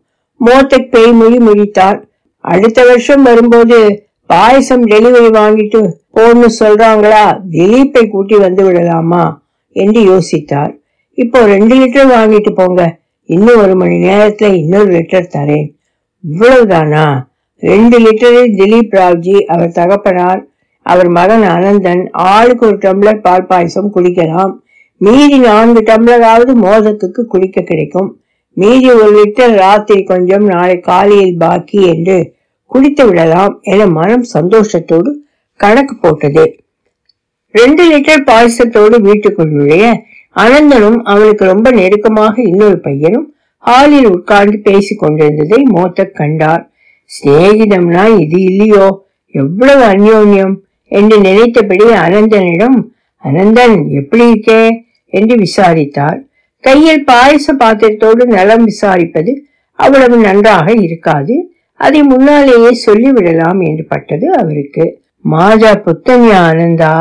மோத்தக் 0.44 0.90
பேய் 0.90 1.12
மொழி 1.12 1.38
முடித்தார் 1.38 2.04
அடுத்த 2.40 2.84
வருஷம் 2.84 3.22
வரும்போது 3.22 4.08
பாயசம் 4.26 4.86
டெலிவரி 4.86 5.28
வாங்கிட்டு 5.30 5.92
போன்னு 6.14 6.46
சொல்றாங்களா? 6.58 7.40
திலீப்பை 7.50 8.08
கூட்டி 8.08 8.36
வந்து 8.36 8.64
விடலாமா? 8.64 9.42
என்று 9.72 10.00
யோசித்தார். 10.02 10.76
இப்போ 11.14 11.46
ரெண்டு 11.46 11.74
லிட்டர் 11.74 12.10
வாங்கிட்டு 12.10 12.54
போங்க. 12.54 12.98
இன்னும் 13.24 13.56
ஒரு 13.56 13.76
மணி 13.76 13.96
நேரத்துல 13.96 14.54
இன்னொரு 14.54 14.92
லிட்டர் 14.92 15.28
தரேன். 15.36 15.74
இவ்வளவுதானா? 16.32 17.22
ரெண்டு 17.58 17.98
லிட்டரில் 17.98 18.54
திலீப் 18.56 18.94
ராவ்ஜி 18.94 19.40
அவர் 19.40 19.70
தகப்பனார் 19.70 20.46
அவர் 20.92 21.08
மகன் 21.16 21.44
அனந்தன் 21.54 22.02
ஆளுக்கு 22.32 22.64
ஒரு 22.66 22.78
டம்ளர் 22.84 23.24
பால் 23.26 23.48
பாயசம் 23.50 23.92
குடிக்கலாம். 23.94 24.52
மீதி 25.00 25.38
நான்கு 25.38 25.80
டம்ளராவது 25.88 26.52
மோதத்துக்கு 26.64 27.22
குடிக்க 27.32 27.62
கிடைக்கும். 27.62 28.10
மீதி 28.56 28.88
ஒரு 28.90 29.08
லிட்டர் 29.16 29.54
ராத்திரி 29.54 30.02
கொஞ்சம் 30.02 30.44
நாளை 30.44 30.76
காலையில் 30.80 31.38
பாக்கி 31.38 31.80
என்று 31.92 32.18
குடித்து 32.70 33.04
விடலாம் 33.08 33.54
என 33.72 33.86
மனம் 33.96 34.26
சந்தோஷத்தோடு 34.34 35.10
கணக்கு 35.60 35.94
போட்டது. 35.96 36.44
ரெண்டு 37.54 37.82
லிட்டர் 37.90 38.26
பாயசத்தோடு 38.30 38.96
வீட்டுக்குள் 39.00 39.54
நுழைய 39.56 39.86
அனந்தனும் 40.36 40.98
அவனுக்கு 41.12 41.44
ரொம்ப 41.44 41.68
நெருக்கமாக 41.70 42.34
இன்னொரு 42.42 42.78
பையனும் 42.80 43.26
ஹாலில் 43.64 44.08
உட்கார்ந்து 44.08 44.58
பேசிக் 44.58 45.00
கொண்டிருந்ததை 45.02 45.58
மோத்தக் 45.74 46.16
கண்டார். 46.20 46.64
சிநேகிதம்னா 47.10 48.04
இது 48.22 48.38
இல்லையோ? 48.50 48.86
எவ்வளவு 49.34 49.82
அந்யோன்யம்? 49.92 50.54
என்று 50.96 51.20
நினைத்தபடி 51.20 51.84
அனந்தனிடம் 51.84 52.78
அனந்தன் 53.24 53.88
எப்படி 53.88 54.32
இருக்கே? 54.32 54.84
என்று 55.04 55.36
விசாரித்தார் 55.36 56.24
கையில் 56.60 57.04
பாயச 57.04 57.54
பாத்திரத்தோடு 57.58 58.26
நலம் 58.26 58.64
விசாரிப்பது 58.66 59.32
அவ்வளவு 59.72 60.16
நன்றாக 60.16 60.72
இருக்காது. 60.72 61.50
அதை 61.74 62.02
முன்னாலேயே 62.02 62.70
சொல்லிவிடலாம் 62.86 63.66
என்று 63.66 63.84
பட்டது 63.84 64.32
அவருக்கு. 64.32 65.02
மாஜா 65.30 65.72
புத்தன்யா 65.86 66.38
ஆனந்தா 66.50 66.92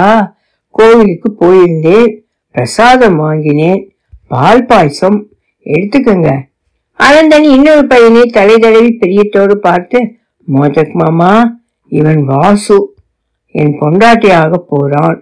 கோவிலுக்கு 0.70 1.36
போயிருந்தேன். 1.40 2.20
பிரசாதம் 2.52 3.16
வாங்கினேன். 3.16 3.96
பால் 4.28 4.66
பாயசம். 4.66 5.28
எடுத்துக்கங்க. 5.66 6.30
அனந்தன் 7.00 7.44
இன்னொரு 7.44 7.88
பையனை 7.88 8.22
தலை 8.22 8.58
தடவி 8.58 8.98
பெரியத்தோடு 9.02 9.54
பார்த்து 9.54 10.16
மோதக் 10.44 10.94
மாமா 10.94 11.60
இவன் 11.88 12.26
வாசு. 12.26 12.95
என் 13.60 13.76
பொண்டாட்டியாக 13.82 14.54
போறாள் 14.72 15.18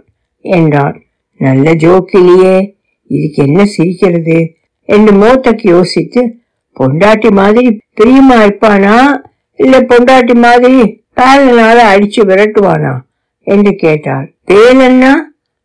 என்றான். 0.46 0.96
நல்ல 1.40 1.74
ஜோக் 1.74 2.14
இல்லையே 2.20 2.56
இதுக்கு 3.12 3.40
என்ன 3.46 3.62
சிரிக்கிறது 3.66 4.38
என்று 4.90 5.12
மோத்தக் 5.14 5.64
யோசித்து 5.74 6.22
பொண்டாட்டி 6.78 7.30
மாதிரி 7.32 7.70
பிரியமா 7.98 8.38
இருப்பானா? 8.46 8.98
இல்ல 9.60 9.76
பொண்டாட்டி 9.90 10.36
மாதிரி 10.46 10.80
பேலனால 11.18 11.78
அடிச்சு 11.94 12.22
விரட்டுவானா? 12.30 12.94
என்று 13.48 13.72
கேட்டார் 13.76 14.28
பேலன்னா 14.48 15.14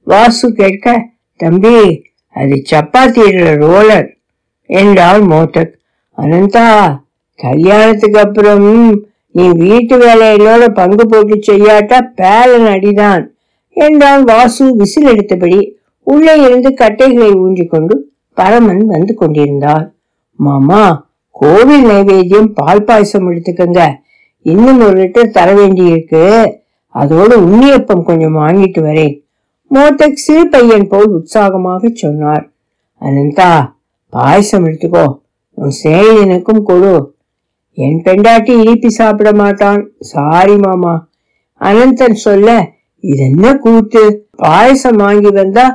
வாசு 0.07 0.46
கேட்க 0.52 0.87
தம்பி 1.40 1.78
அது 2.35 2.57
சப்பாத்தி 2.70 3.24
ரோலர் 3.62 4.09
என்றாள் 4.70 5.22
மோத்தக். 5.22 5.72
அனந்தா 6.18 6.66
கல்யாணத்துக்கு 7.38 8.18
அப்புறம் 8.18 8.64
நீ 9.31 9.49
வீட்டு 9.53 9.99
வேலையிலோட 9.99 10.69
பங்கு 10.69 11.07
போட்டு 11.07 11.38
செய்யாட்டா 11.47 11.99
பேலன் 12.17 12.69
அடிதான் 12.75 13.27
என்றால் 13.73 14.25
வாசு 14.25 14.77
விசில் 14.77 15.07
எடுத்தபடி. 15.07 15.71
உள்ளே 16.03 16.41
இருந்து 16.41 16.75
கட்டைகளை 16.75 17.31
ஊன்றிக்கொண்டு 17.31 17.95
பரமன் 18.33 18.87
வந்து 18.87 19.14
கொண்டிருந்தாள். 19.14 19.95
மாமா 20.35 21.11
கோவில் 21.31 21.85
நைவேத்தியம் 21.85 22.51
பால் 22.55 22.85
பாயசம் 22.85 23.33
எடுத்துக்கங்க. 23.33 23.95
இன்னும் 24.43 24.81
ஒரு 24.81 25.03
லிட்டர் 25.03 25.31
தர 25.31 25.55
வேண்டியிருக்கு. 25.55 26.53
அதோடு 26.88 27.41
உண்ணியப்பம் 27.41 28.03
கொஞ்சம் 28.03 28.37
வாங்கிட்டு 28.37 28.81
வரேன். 28.83 29.27
மோத்தக் 29.75 30.12
சிறு 30.12 30.49
பையன் 30.49 30.88
போல் 30.88 31.09
உற்சாகமாக 31.09 31.91
சொன்னார். 31.93 32.51
அனந்தா 33.01 33.73
பாயசம் 34.11 34.67
எடுத்துக்கோ. 34.67 35.07
உன் 35.55 35.73
சேயனுக்கும் 35.83 36.62
கொடு. 36.62 37.17
என் 37.79 38.01
பெண்டாட்டி 38.03 38.53
இனிப்பி 38.62 38.91
சாப்பிட 39.01 39.31
மாட்டான். 39.33 39.81
சாரி 40.12 40.57
மாமா. 40.57 40.95
அனந்தன் 41.61 42.19
சொல்ல 42.27 42.49
இது 43.05 43.23
என்ன 43.25 43.47
கூத்து? 43.57 44.03
பாயசம் 44.37 44.97
வாங்கி 44.97 45.31
வந்தா 45.31 45.67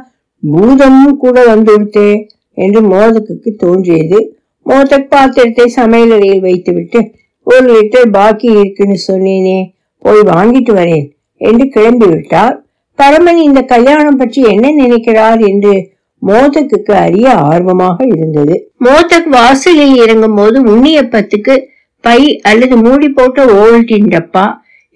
பூதமும் 0.43 1.17
கூட 1.17 1.37
வந்துவிட்டே 1.51 2.09
என்று 2.57 2.79
மோதக்குக்கு 2.93 3.51
தோன்றியது. 3.55 4.19
மோதக் 4.65 5.09
பாத்திரத்தை 5.09 5.65
சமையலறையில் 5.75 6.43
வைத்துவிட்டு 6.47 6.99
ஒரு 7.47 7.65
லிட்டர் 7.73 8.09
பாக்கி 8.09 8.47
இருக்குன்னு 8.57 8.97
சொன்னேனே 9.07 9.57
போய் 10.05 10.21
வாங்கிட்டு 10.33 10.73
வரேன் 10.73 11.07
என்று 11.41 11.65
கிளம்பி 11.69 12.05
விட்டார் 12.05 12.55
பரமன் 12.99 13.41
இந்த 13.47 13.61
கல்யாணம் 13.73 14.17
பற்றி 14.17 14.41
என்ன 14.53 14.71
நினைக்கிறார் 14.81 15.41
என்று 15.51 15.73
மோதக்குக்கு 16.21 16.93
அறிய 17.05 17.27
ஆர்வமாக 17.49 17.97
இருந்தது. 18.13 18.55
மோதக் 18.77 19.29
வாசலில் 19.35 19.95
இறங்கும் 20.03 20.35
போது 20.35 20.57
உண்ணியப்பத்துக்கு 20.71 21.55
பை 22.03 22.19
அல்லது 22.41 22.75
மூடி 22.77 23.09
போட்ட 23.09 23.45
ஓல்டின் 23.63 24.09
டப்பா 24.13 24.45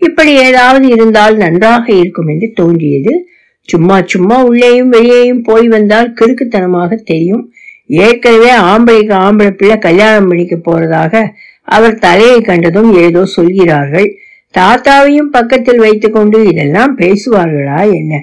இப்படி 0.02 0.32
ஏதாவது 0.48 0.88
இருந்தால் 0.88 1.36
நன்றாக 1.38 1.86
இருக்கும் 1.94 2.28
என்று 2.28 2.48
தோன்றியது. 2.56 3.14
சும்மா 3.70 3.96
சும்மா 4.06 4.36
உள்ளேயும் 4.44 4.90
வெளியேயும் 4.90 5.42
போய் 5.42 5.68
வந்தால் 5.68 6.14
கிறுக்குத்தனமாக 6.20 6.96
தெரியும். 7.12 7.44
ஏற்கனவே 7.90 8.52
ஆம்பளைக்கு 8.70 9.14
ஆம்பளை 9.26 9.52
பிள்ளை 9.52 9.78
கல்யாணம் 9.78 10.28
பண்ணிக்க 10.28 10.56
போறதாக 10.58 11.24
அவர் 11.68 12.02
தலையை 12.06 12.40
கண்டதும் 12.42 12.92
ஏதோ 13.06 13.22
சொல்கிறார்கள். 13.36 14.10
தாத்தாவையும் 14.54 15.32
பக்கத்தில் 15.32 15.82
வைத்துக்கொண்டு 15.86 16.38
இதெல்லாம் 16.46 16.94
பேசுவார்களா 16.98 17.80
என்ன? 17.94 18.14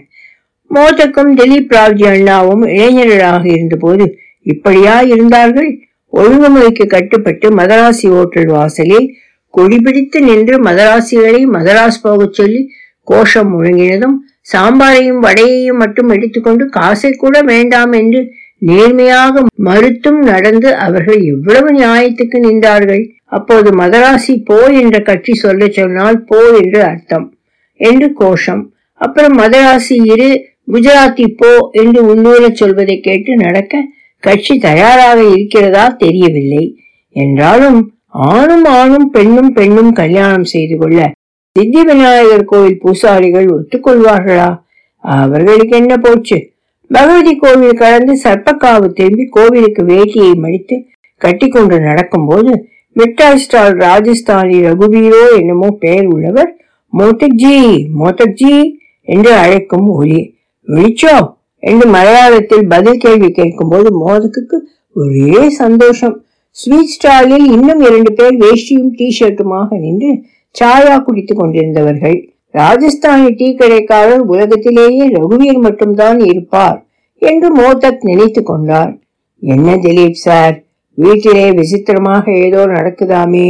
மோதக்கும் 0.71 1.33
திலீப் 1.37 1.75
ராவ்ஜி 1.77 2.07
அண்ணாவும் 2.13 2.63
இளைஞர்களாக 2.77 3.45
இருந்தபோது 3.47 4.07
இப்படியா 4.47 4.95
இருந்தார்கள்? 5.13 5.71
ஒழுங்குமுறைக்கு 6.19 6.85
கட்டுப்பட்டு 6.87 7.47
மதராசி 7.55 8.09
ஓட்டல் 8.21 8.51
வாசலில் 8.51 9.09
கொடிபிடித்து 9.55 10.19
நின்று 10.21 10.57
மதராசிகளை 10.63 11.43
மதராஸ் 11.57 12.01
போகச் 12.03 12.37
சொல்லி 12.39 12.63
கோஷம் 13.07 13.51
முழங்கினதும் 13.55 14.17
சாம்பாரையும் 14.53 15.21
வடையையும் 15.27 15.81
மட்டும் 15.83 16.09
எடுத்துக்கொண்டு 16.09 16.65
காசை 16.69 17.11
கூட 17.15 17.37
வேண்டாம் 17.43 17.93
என்று 17.93 18.21
நேர்மையாக 18.59 19.43
மறுத்தும் 19.69 20.21
நடந்து 20.23 20.69
அவர்கள் 20.77 21.21
எவ்வளவு 21.33 21.69
நியாயத்துக்கு 21.73 22.39
நின்றார்கள்? 22.47 23.03
அப்போது 23.37 23.69
மதராசி 23.81 24.35
போ 24.45 24.59
என்ற 24.83 24.97
கட்சி 25.01 25.33
சொல்ல 25.35 25.69
சொன்னால் 25.69 26.19
போ 26.25 26.39
என்று 26.61 26.81
அர்த்தம் 26.83 27.27
என்று 27.81 28.09
கோஷம். 28.13 28.63
அப்புறம் 29.01 29.35
மதராசி 29.39 29.97
இரு 30.13 30.29
குஜராத்தி 30.73 31.27
போ 31.41 31.51
என்று 31.83 32.01
உள்ளூர 32.13 32.45
சொல்வதை 32.61 32.97
கேட்டு 33.01 33.33
நடக்க 33.37 33.83
கட்சி 34.27 34.55
தயாராக 34.69 35.19
இருக்கிறதா 35.35 35.85
தெரியவில்லை. 36.05 36.65
என்றாலும் 37.17 37.79
ஆணும் 38.29 38.67
ஆணும் 38.79 39.07
பெண்ணும் 39.11 39.53
பெண்ணும் 39.53 39.93
கல்யாணம் 40.01 40.49
செய்து 40.53 40.77
கொள்ள 40.79 40.99
சித்தி 41.57 41.81
விநாயகர் 41.89 42.51
கோவில் 42.51 42.81
பூசாரிகள் 42.83 43.49
ஒத்துக்கொள்வார்களா? 43.57 44.49
அவர்களுக்கு 45.05 45.75
என்ன 45.83 45.95
போச்சு? 46.05 46.39
பகவதி 46.91 47.33
கோவில் 47.43 47.81
கடந்து 47.83 48.15
சர்ப்பக்காவு 48.25 48.87
திரும்பி 48.99 49.25
கோவிலுக்கு 49.37 49.83
வேட்டியை 49.93 50.33
மடித்து 50.45 50.77
கட்டிக்கொண்டு 51.21 51.77
நடக்கும்போது 51.89 52.53
மிட்டாய் 52.97 53.41
ஸ்டால் 53.43 53.77
ராஜஸ்தானி 53.87 54.59
ரகுவீரோ 54.67 55.23
என்னமோ 55.39 55.69
பெயர் 55.85 56.09
உள்ளவர் 56.15 56.51
மோதக்ஜி 56.93 57.57
மோதக்ஜி 58.01 58.55
என்று 59.09 59.33
அழைக்கும் 59.43 59.89
ஒலி 60.01 60.21
விழிச்சோ? 60.69 61.15
என்று 61.71 61.87
மலையாளத்தில் 61.89 62.67
பதில் 62.69 63.03
கேள்வி 63.05 63.31
கேட்கும் 63.31 63.73
போது 63.73 63.89
மோதக்குக்கு 63.99 64.59
ஒரே 64.97 65.49
சந்தோஷம். 65.63 66.17
ஸ்வீட் 66.57 66.93
ஸ்டாலில் 66.95 67.47
இன்னும் 67.53 67.81
இரண்டு 67.81 68.11
பேர் 68.13 68.37
வேஷ்டியும் 68.43 68.93
டி 68.99 69.07
ஷர்ட்டுமாக 69.19 69.79
நின்று 69.79 70.11
சாயா 70.55 70.97
குடித்துக் 71.03 71.41
கொண்டிருந்தவர்கள். 71.41 72.19
ராஜஸ்தானி 72.55 73.31
டீ 73.37 73.49
கடைக்காரர் 73.55 74.23
உலகத்திலேயே 74.33 75.07
ரகுவீர் 75.17 75.61
மட்டும்தான் 75.67 76.21
இருப்பார் 76.31 76.79
என்று 77.23 77.49
மோதக் 77.53 78.05
நினைத்து 78.11 78.43
கொண்டார். 78.43 78.93
என்ன 79.43 79.77
திலீப் 79.77 80.23
சார் 80.27 80.55
வீட்டிலே 80.99 81.47
விசித்திரமாக 81.51 82.25
ஏதோ 82.47 82.61
நடக்குதாமே? 82.67 83.49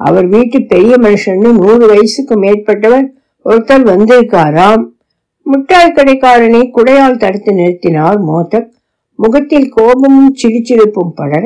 அவர் 0.00 0.26
வீட்டு 0.26 0.58
பெரிய 0.62 0.94
மனுஷன்னு 1.02 1.50
நூறு 1.60 1.84
வயசுக்கு 1.86 2.34
மேற்பட்டவர் 2.36 3.06
ஒருத்தர் 3.44 3.84
வந்திருக்காராம்? 3.92 4.82
முட்டாய் 5.50 5.96
கடைக்காரனை 5.96 6.62
குடையால் 6.76 7.16
தடுத்து 7.16 7.52
நிறுத்தினார் 7.52 8.18
மோதக் 8.20 8.70
முகத்தில் 9.18 9.68
கோபமும் 9.68 10.34
சிரிச்சிருப்பும் 10.42 11.14
படர 11.14 11.44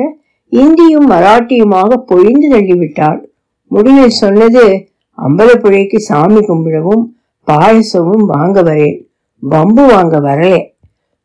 இந்தியும் 0.49 1.09
மராட்டியுமாக 1.11 1.97
பொழிந்து 2.05 2.47
தள்ளிவிட்டார் 2.49 3.19
முடிவில் 3.71 4.19
சொன்னது 4.21 4.63
அம்பலப்புழைக்கு 5.17 5.97
சாமி 5.97 6.41
கும்பிடவும் 6.41 7.03
பாயசமும் 7.47 8.25
வாங்க 8.25 8.61
வரேன். 8.61 8.97
பம்பு 9.43 9.83
வாங்க 9.87 10.15
வரலே. 10.19 10.59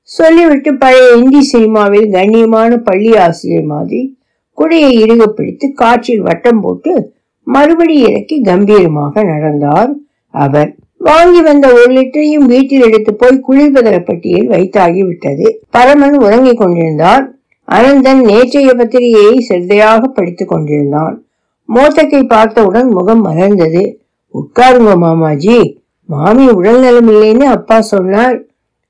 சொல்லிவிட்டு 0.03 0.71
பழைய 0.75 1.11
இந்தி 1.14 1.40
சினிமாவில் 1.40 2.09
கண்ணியமான 2.11 2.77
பள்ளி 2.77 3.16
ஆசிரியர் 3.16 3.64
மாதிரி 3.64 4.01
குடையை 4.59 4.90
இறுக 5.03 5.27
பிடித்து 5.27 5.73
காற்றில் 5.73 6.21
வட்டம் 6.21 6.61
போட்டு 6.61 6.93
மறுபடி 7.47 7.97
இறக்கி 8.01 8.43
கம்பீரமாக 8.43 9.23
நடந்தார் 9.23 9.93
அவர். 10.35 10.71
வாங்கி 11.02 11.42
வந்த 11.42 11.72
ஒரு 11.72 11.92
லிட்டரையும் 11.92 12.46
வீட்டில் 12.46 12.82
எடுத்து 12.82 13.14
போய் 13.14 13.44
குளிர்பதன 13.48 14.04
பட்டியல் 14.04 14.48
வைத்தாகி 14.48 15.06
விட்டது. 15.06 15.62
பரமன் 15.70 16.16
உறங்கிக் 16.18 16.56
கொண்டிருந்தான். 16.56 17.38
அனந்தன் 17.68 18.20
நேற்றைய 18.24 18.74
பத்திரிகையை 18.74 19.34
சிறதையாக 19.38 20.06
படித்துக் 20.06 20.48
கொண்டிருந்தான். 20.48 21.24
மோத்தக்கை 21.74 22.22
பார்த்தவுடன் 22.28 22.88
முகம் 22.88 23.24
மலர்ந்தது. 23.24 23.96
உட்காருங்க 24.34 24.96
மாமாஜி 24.96 25.80
மாமி 26.04 26.48
உடல் 26.48 26.80
நலம் 26.80 27.08
இல்லைன்னு 27.08 27.42
அப்பா 27.42 27.80
சொன்னார். 27.80 28.42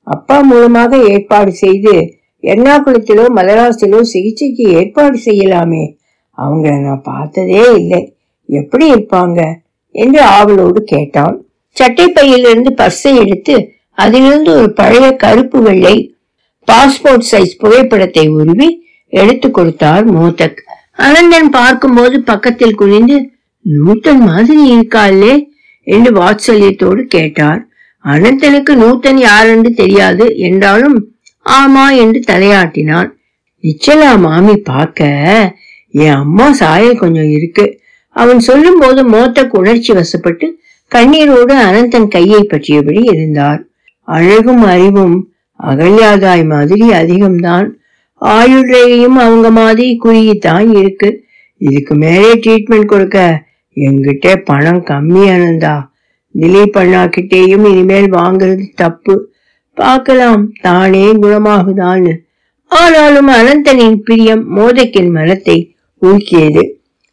அப்பா 0.03 0.41
மூலமாக 0.41 0.97
ஏற்பாடு 0.97 1.51
செய்து 1.51 2.15
எர்ணாகுளத்திலோ 2.43 3.25
மதராசிலோ 3.35 4.01
சிகிச்சைக்கு 4.01 4.63
ஏற்பாடு 4.63 5.19
செய்யலாமே. 5.25 5.97
அவங்கள 6.37 6.81
நான் 6.81 7.01
பார்த்ததே 7.01 7.73
இல்லை. 7.75 8.15
எப்படி 8.45 8.93
இருப்பாங்க? 8.93 9.53
என்று 9.91 10.21
ஆவலோடு 10.21 10.83
கேட்டான். 10.83 11.45
சட்டை 11.71 12.07
பையிலிருந்து 12.07 12.73
பர்ஸை 12.77 13.17
எடுத்து 13.17 13.73
அதிலிருந்து 13.91 14.51
ஒரு 14.51 14.73
பழைய 14.73 15.11
கருப்பு 15.11 15.61
வெள்ளை 15.61 16.15
பாஸ்போர்ட் 16.71 17.27
சைஸ் 17.31 17.57
புகைப்படத்தை 17.57 18.27
உருவி 18.27 18.85
எடுத்து 19.07 19.51
கொடுத்தார் 19.51 20.05
மோதக். 20.05 20.59
அனந்தன் 20.97 21.49
பார்க்கும்போது 21.51 22.21
பக்கத்தில் 22.21 22.75
குனிந்து 22.75 23.29
நூத்தன் 23.65 24.19
மாதிரி 24.19 24.63
இருக்காளே? 24.75 25.49
என்று 25.83 26.11
வாத்சல்யத்தோடு 26.11 27.01
கேட்டார். 27.01 27.67
அனந்தனுக்கு 28.05 28.73
நூத்தன் 28.73 29.17
யாரென்று 29.17 29.73
தெரியாது 29.73 30.37
என்றாலும் 30.37 31.13
ஆமா 31.45 31.97
என்று 31.97 32.19
தலையாட்டினான். 32.27 33.09
நிச்சலா 33.63 34.19
மாமி 34.19 34.57
பார்க்க. 34.57 35.09
என் 35.91 36.13
அம்மா 36.13 36.51
சாயல் 36.51 36.97
கொஞ்சம் 36.97 37.29
இருக்கு. 37.29 37.79
அவன் 38.15 38.39
சொல்லும் 38.39 38.79
போது 38.79 39.09
மோத்தக் 39.09 39.57
உணர்ச்சி 39.57 39.93
வசப்பட்டு 39.93 40.60
கண்ணீரோடு 40.95 41.53
அனந்தன் 41.67 42.07
கையை 42.07 42.41
பற்றியபடி 42.43 43.01
இருந்தார். 43.03 43.61
அழகும் 44.07 44.63
அறிவும் 44.63 45.31
அகல்யாதாய் 45.59 46.45
மாதிரி 46.45 46.89
அதிகம்தான். 46.89 47.67
ஆயுள்றையும் 48.21 49.17
அவங்க 49.25 49.51
மாதிரி 49.51 49.97
குறுகித்தான் 50.03 50.67
இருக்கு. 50.75 51.09
இதுக்கு 51.57 51.95
மேலே 51.95 52.31
ட்ரீட்மெண்ட் 52.33 52.85
கொடுக்க 52.85 53.43
என்கிட்ட 53.75 54.35
பணம் 54.35 54.83
கம்மியானதா 54.85 55.75
திலீப் 56.35 56.77
அண்ணா 56.81 57.03
கிட்டேயும் 57.03 57.65
இனிமேல் 57.71 58.13
வாங்குறது 58.13 58.65
தப்பு. 58.75 59.15
பார்க்கலாம் 59.73 60.51
தானே 60.61 61.05
குணமாகுதான்னு. 61.13 62.13
ஆனாலும் 62.71 63.29
அனந்தனின் 63.29 63.95
பிரியம் 63.95 64.57
மோதக்கின் 64.57 65.11
மனத்தை 65.11 65.75
ஊக்கியது 66.01 66.63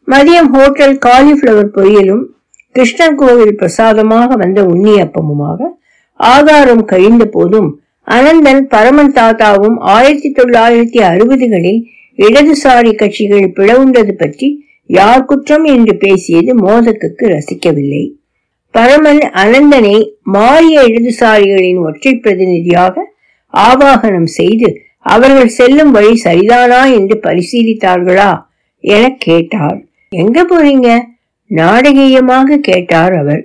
மதியம் 0.09 0.51
ஹோட்டல் 0.53 0.99
காலிஃபிளவர் 1.07 1.73
பொரியலும் 1.77 2.25
கிருஷ்ணன் 2.79 3.15
கோவில் 3.15 3.57
பிரசாதமாக 3.57 4.37
வந்த 4.37 4.63
உன்னியப்பமுமாக 4.63 5.61
ஆகாரம் 6.21 6.85
கழிந்த 6.85 7.25
போதும் 7.25 7.69
அனந்தன் 8.09 8.63
பரமன் 8.67 9.13
தாத்தாவும் 9.13 9.77
ஆயிரத்தி 9.95 10.31
தொள்ளாயிரத்தி 10.33 11.01
அறுபதுகளில் 11.03 11.81
இடதுசாரி 12.19 12.93
கட்சிகள் 12.95 13.47
பிளவுண்டது 13.57 14.13
பற்றி 14.13 14.49
யார் 14.91 15.25
குற்றம் 15.25 15.65
என்று 15.65 15.95
பேசியது 15.97 16.55
மோதக்குக்கு 16.55 17.25
ரசிக்கவில்லை. 17.27 18.05
பரமன் 18.75 19.21
அனந்தனை 19.43 19.97
மாறிய 20.23 20.81
இடதுசாரிகளின் 20.83 21.81
ஒற்றை 21.81 22.15
பிரதிநிதியாக 22.17 23.05
ஆவாகனம் 23.55 24.31
செய்து 24.39 24.71
அவர்கள் 25.07 25.55
செல்லும் 25.59 25.91
வழி 25.91 26.15
சரிதானா 26.25 26.81
என்று 26.99 27.17
பரிசீலித்தார்களா 27.23 28.31
என 28.85 29.05
கேட்டார். 29.19 29.79
எங்க 30.13 30.39
போறீங்க? 30.45 30.89
நாடகீயமாக 31.51 32.59
கேட்டார் 32.69 33.15
அவர் 33.19 33.43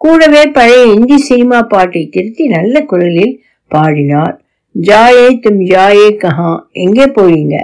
கூடவே 0.00 0.42
பழைய 0.46 0.82
இந்தி 0.94 1.18
சினிமா 1.18 1.58
பாட்டை 1.62 2.02
திருத்தி 2.08 2.44
நல்ல 2.46 2.80
குரலில் 2.80 3.34
பாடினார். 3.70 4.34
ஜாயே 4.74 5.28
தும் 5.44 5.62
ஜாயே 5.72 6.08
கஹா 6.22 6.50
எங்கே 6.84 7.06
போறீங்க 7.16 7.54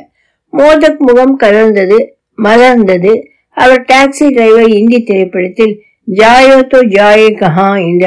மோதக் 0.53 1.03
முகம் 1.09 1.37
கலர்ந்தது 1.39 1.99
மலர்ந்தது. 2.39 3.13
அவர் 3.57 3.83
டாக்ஸி 3.93 4.27
டிரைவர் 4.37 4.71
இந்தி 4.81 4.99
திரைப்படத்தில் 5.03 5.75
ஜாயோ 6.09 6.59
தோ 6.73 6.79
ஜாயே 6.97 7.31
கஹா 7.43 7.69
என்ற 7.89 8.07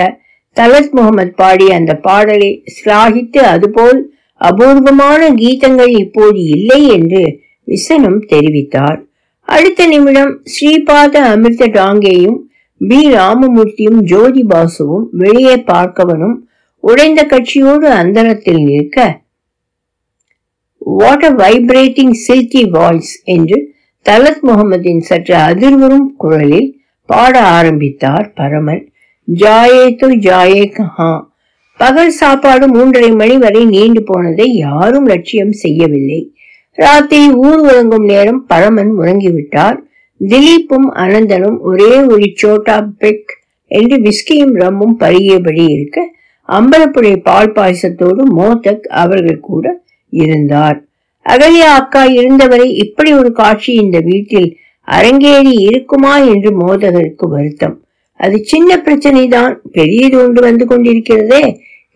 தலத் 0.58 0.94
முகமது 0.98 1.32
பாடிய 1.42 1.76
அந்த 1.76 1.94
பாடலை 2.08 2.50
சிலாகித்து 2.76 3.40
அதுபோல் 3.54 4.00
அபூர்வமான 4.42 5.22
கீதங்கள் 5.34 5.94
இப்போது 6.04 6.40
இல்லை 6.56 6.82
என்று 6.88 7.22
விசனம் 7.68 8.20
தெரிவித்தார். 8.32 9.00
அடுத்த 9.48 9.88
நிமிடம் 9.88 10.40
ஸ்ரீபாத 10.44 11.16
அமிர்த 11.34 11.66
டாங்கேயும் 11.68 12.40
பி. 12.82 13.00
ராமமூர்த்தியும் 13.14 14.00
ஜோதி 14.04 14.44
பாசுவும் 14.44 15.10
வெளியே 15.12 15.56
பார்க்கவனும் 15.68 16.36
உடைந்த 16.84 17.22
கட்சியோடு 17.24 17.88
அந்தரத்தில் 18.02 18.64
நிற்க 18.64 18.98
what 20.82 21.24
a 21.24 21.32
vibrating 21.34 22.16
silky 22.26 22.64
voice 22.70 23.14
என்று 23.26 23.58
தலத் 24.06 24.44
முகமதின் 24.48 25.00
சற்று 25.00 25.36
அதிர்வரும் 25.36 26.10
குரலில் 26.18 26.68
பாட 27.10 27.42
ஆரம்பித்தார் 27.58 28.34
பரமன். 28.36 28.84
ஜாயே 29.28 29.86
து 30.02 30.08
ஜாயே 30.26 30.64
கஹா. 30.78 31.12
பகல் 31.80 32.10
சாப்பாடு 32.12 32.66
மூன்றரை 32.68 33.16
மணி 33.16 33.38
வரை 33.38 33.66
நீண்டு 33.66 34.04
போனதை 34.04 34.48
யாரும் 34.58 35.06
லட்சியம் 35.06 35.52
செய்யவில்லை. 35.52 36.20
ராத்திரி 36.78 37.28
ஊர் 37.36 37.62
உறங்கும் 37.62 38.06
நேரம் 38.06 38.42
பழமன் 38.50 38.92
உறங்கிவிட்டார் 39.00 39.78
திலீப்பும் 40.22 40.88
அனந்தனும் 40.96 41.58
ஒரே 41.62 41.94
ஒரு 42.06 42.28
சோட்டா 42.34 42.76
பெக் 42.98 43.32
என்று 43.72 43.98
விஸ்கியும் 43.98 44.54
ரம்மும் 44.56 44.96
பருகியபடி 45.00 45.64
இருக்க 45.72 46.00
அம்பலப்புழை 46.50 47.14
பால் 47.18 47.54
பாயசத்தோடு 47.56 48.24
மோதக் 48.30 48.86
அவர்கள் 49.02 49.40
கூட 49.40 49.66
இருந்தார். 50.14 50.78
அகலியா 51.26 51.70
அக்கா 51.80 52.04
இருந்தவரை 52.06 52.68
இப்படி 52.76 53.14
ஒரு 53.14 53.32
காட்சி 53.32 53.72
இந்த 53.74 54.00
வீட்டில் 54.00 54.50
அரங்கேறி 54.88 55.54
இருக்குமா 55.68 56.18
என்று 56.18 56.50
மோதகருக்கு 56.58 57.28
வருத்தம். 57.30 57.76
அது 58.20 58.38
சின்ன 58.44 58.78
பிரச்சனை 58.78 59.28
தான் 59.28 59.62
பெரியது 59.72 60.18
ஒன்று 60.24 60.42
வந்து 60.42 60.66
கொண்டிருக்கிறதே. 60.66 61.44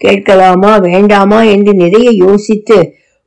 கேட்கலாமா 0.02 0.78
வேண்டாமா 0.78 1.44
என்று 1.44 1.74
நிறைய 1.74 2.10
யோசித்து 2.26 2.78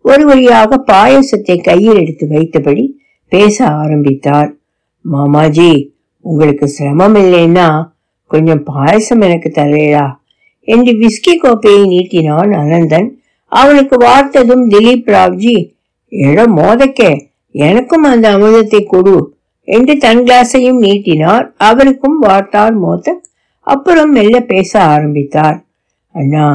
ஒரு 0.04 0.24
வழியாக 0.24 0.82
பாயசத்தை 0.86 1.62
கையில் 1.62 1.96
எடுத்து 1.96 2.26
வைத்தபடி 2.26 2.84
பேச 3.28 3.66
ஆரம்பித்தார். 3.66 4.50
மாமாஜி 5.00 5.94
உங்களுக்கு 6.20 6.68
சிரமம் 6.68 7.14
இல்லைன்னா 7.14 7.68
கொஞ்சம் 8.26 8.62
பாயசம் 8.62 9.20
எனக்கு 9.20 9.52
தரேடா 9.54 10.06
என்று 10.64 10.92
விஸ்கி 10.92 11.34
கோப்பையை 11.40 11.82
நீட்டினான் 11.84 12.50
அனந்தன். 12.62 13.08
அவனுக்கு 13.46 13.96
வார்த்ததும் 13.96 14.64
திலீப் 14.68 15.08
ராவ்ஜி 15.10 15.56
இடம் 16.08 16.56
மோதக்கே 16.56 17.12
எனக்கும் 17.50 18.02
அந்த 18.02 18.38
அமிர்தத்தை 18.38 18.84
கொடு 18.84 19.16
என்று 19.64 19.96
தன் 19.96 20.22
கிளாஸையும் 20.24 20.78
நீட்டினார். 20.78 21.54
அவருக்கும் 21.58 22.22
வார்த்தார் 22.22 22.74
மோதக் 22.74 23.22
அப்புறம் 23.60 24.12
மெல்ல 24.12 24.40
பேச 24.40 24.80
ஆரம்பித்தார். 24.82 25.58
அண்ணா 26.14 26.46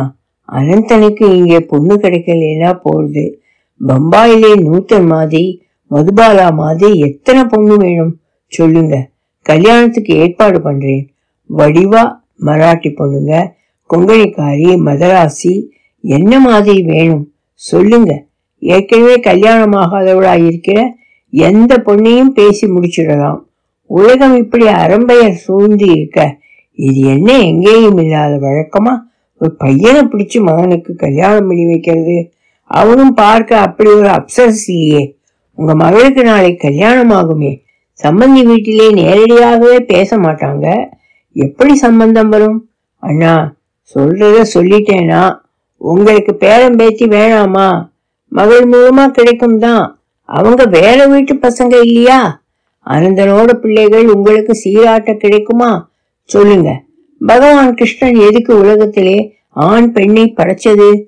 அனந்தனுக்கு 0.51 1.25
இங்கே 1.35 1.59
பொண்ணு 1.59 1.95
கிடைக்கலனா 1.95 2.79
போகுது 2.83 3.41
பம்பாயிலே 3.87 4.51
நூத்தன் 4.55 5.05
மாதிரி 5.05 5.65
மதுபாலா 5.91 6.53
மாதிரி 6.53 6.99
எத்தனை 6.99 7.43
பொண்ணு 7.43 7.75
வேணும்? 7.77 8.19
சொல்லுங்க. 8.47 9.09
கல்யாணத்துக்கு 9.41 10.15
ஏற்பாடு 10.15 10.61
பண்றேன். 10.61 11.09
வடிவா 11.49 12.03
மராட்டி 12.45 12.89
பொண்ணுங்க 12.97 13.53
கொங்கணிக்காரி 13.89 14.75
மதராசி 14.77 15.69
என்ன 16.01 16.39
மாதிரி 16.39 16.81
வேணும்? 16.81 17.33
சொல்லுங்க. 17.53 18.25
ஏற்கனவே 18.59 19.15
கல்யாணமாகாதவளா 19.19 20.45
இருக்கிற 20.45 20.95
எந்த 21.29 21.77
பொண்ணையும் 21.77 22.33
பேசி 22.33 22.67
முடிச்சிடலாம். 22.67 23.39
உலகம் 23.85 24.35
இப்படி 24.35 24.65
அரம்பையர் 24.65 25.41
சூழ்ந்து 25.45 25.85
இருக்க 25.85 26.39
இது 26.73 26.99
என்ன 26.99 27.37
எங்கேயும் 27.39 27.97
இல்லாத 27.97 28.37
வழக்கமா? 28.47 28.93
ஒரு 29.39 29.51
பையனை 29.51 30.01
பிடிச்சு 30.01 30.39
மகனுக்கு 30.41 30.95
கல்யாணம் 30.95 31.47
பண்ணி 31.47 31.65
வைக்கிறது. 31.65 32.31
அவனும் 32.63 33.13
பார்க்க 33.13 33.59
அப்படி 33.59 33.89
ஒரு 33.89 34.07
அப்சஸ் 34.07 34.63
இல்லையே. 34.67 35.17
உங்க 35.53 35.75
மகளுக்கு 35.75 36.23
நாளை 36.23 36.55
கல்யாணம் 36.55 37.09
ஆகுமே. 37.09 37.61
சம்பந்தி 38.03 38.45
வீட்டிலே 38.45 38.91
நேரடியாகவே 38.91 39.79
பேச 39.79 40.17
மாட்டாங்க. 40.17 40.85
எப்படி 41.33 41.75
சம்பந்தம் 41.75 42.29
வரும்? 42.29 42.69
அண்ணா 42.99 43.55
சொல்றத 43.95 44.45
சொல்லிட்டேனா? 44.53 45.39
உங்களுக்கு 45.77 46.35
பேரம் 46.35 46.75
பேத்தி 46.75 47.05
வேணாமா? 47.05 47.89
மகள் 48.27 48.69
மூலமா 48.69 49.07
கிடைக்கும் 49.07 49.59
தான். 49.59 50.01
அவங்க 50.23 50.65
வேற 50.65 51.05
வீட்டு 51.05 51.35
பசங்க 51.35 51.81
இல்லையா? 51.83 52.41
அனந்தனோட 52.85 53.53
பிள்ளைகள் 53.53 54.09
உங்களுக்கு 54.09 54.53
சீராட்ட 54.53 55.13
கிடைக்குமா? 55.13 55.89
சொல்லுங்க. 56.23 56.83
பகவான் 57.21 57.73
கிருஷ்ணன் 57.73 58.19
எதுக்கு 58.19 58.57
உலகத்திலே 58.57 59.37
ஆண் 59.49 59.91
பெண்ணை 59.91 60.33
படைச்சது? 60.37 61.01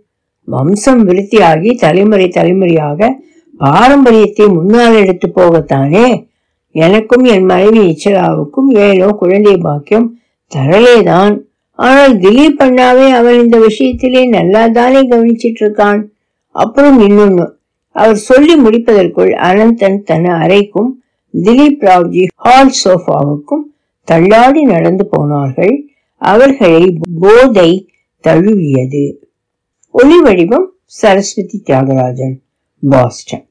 வம்சம் 0.44 1.08
விருத்தியாகி 1.08 1.76
தலைமுறை 1.76 2.28
தலைமுறையாக 2.28 3.20
பாரம்பரியத்தை 3.58 4.48
முன்னால் 4.48 4.94
எடுத்து 4.94 5.32
போகத்தானே? 5.36 6.28
எனக்கும் 6.72 7.24
என் 7.24 7.46
மனைவி 7.46 7.82
இச்சலாவுக்கும் 7.88 8.70
ஏனோ 8.70 9.08
குழந்தை 9.08 9.58
பாக்கியம் 9.58 10.20
தரலேதான். 10.56 11.42
ஆனால் 11.76 12.18
திலீப் 12.18 12.62
அண்ணாவே 12.64 13.10
அவன் 13.10 13.40
இந்த 13.40 13.58
விஷயத்திலே 13.58 14.30
நல்லா 14.30 14.68
தானே 14.68 15.08
கவனிச்சிட்டு 15.08 15.62
இருக்கான் 15.66 16.02
அப்புறம் 16.52 17.00
இன்னொன்னு 17.00 17.46
அவர் 17.92 18.16
சொல்லி 18.16 18.56
முடிப்பதற்குள் 18.56 19.32
அனந்தன் 19.32 20.04
தன் 20.04 20.26
அறைக்கும் 20.26 20.90
திலீப் 21.34 21.82
ராவ்ஜி 21.82 22.24
ஹால் 22.36 22.74
சோஃபாவுக்கும் 22.84 23.64
தள்ளாடி 24.04 24.62
நடந்து 24.62 25.08
போனார்கள். 25.08 25.89
அவர்களை 26.20 26.98
போதை 27.20 27.92
தழுவியது. 28.22 29.30
ஒளி 29.92 30.22
வடிவம் 30.22 30.74
சரஸ்வதி 30.86 31.64
தியாகராஜன் 31.66 32.36
பாஸ்டன். 32.90 33.49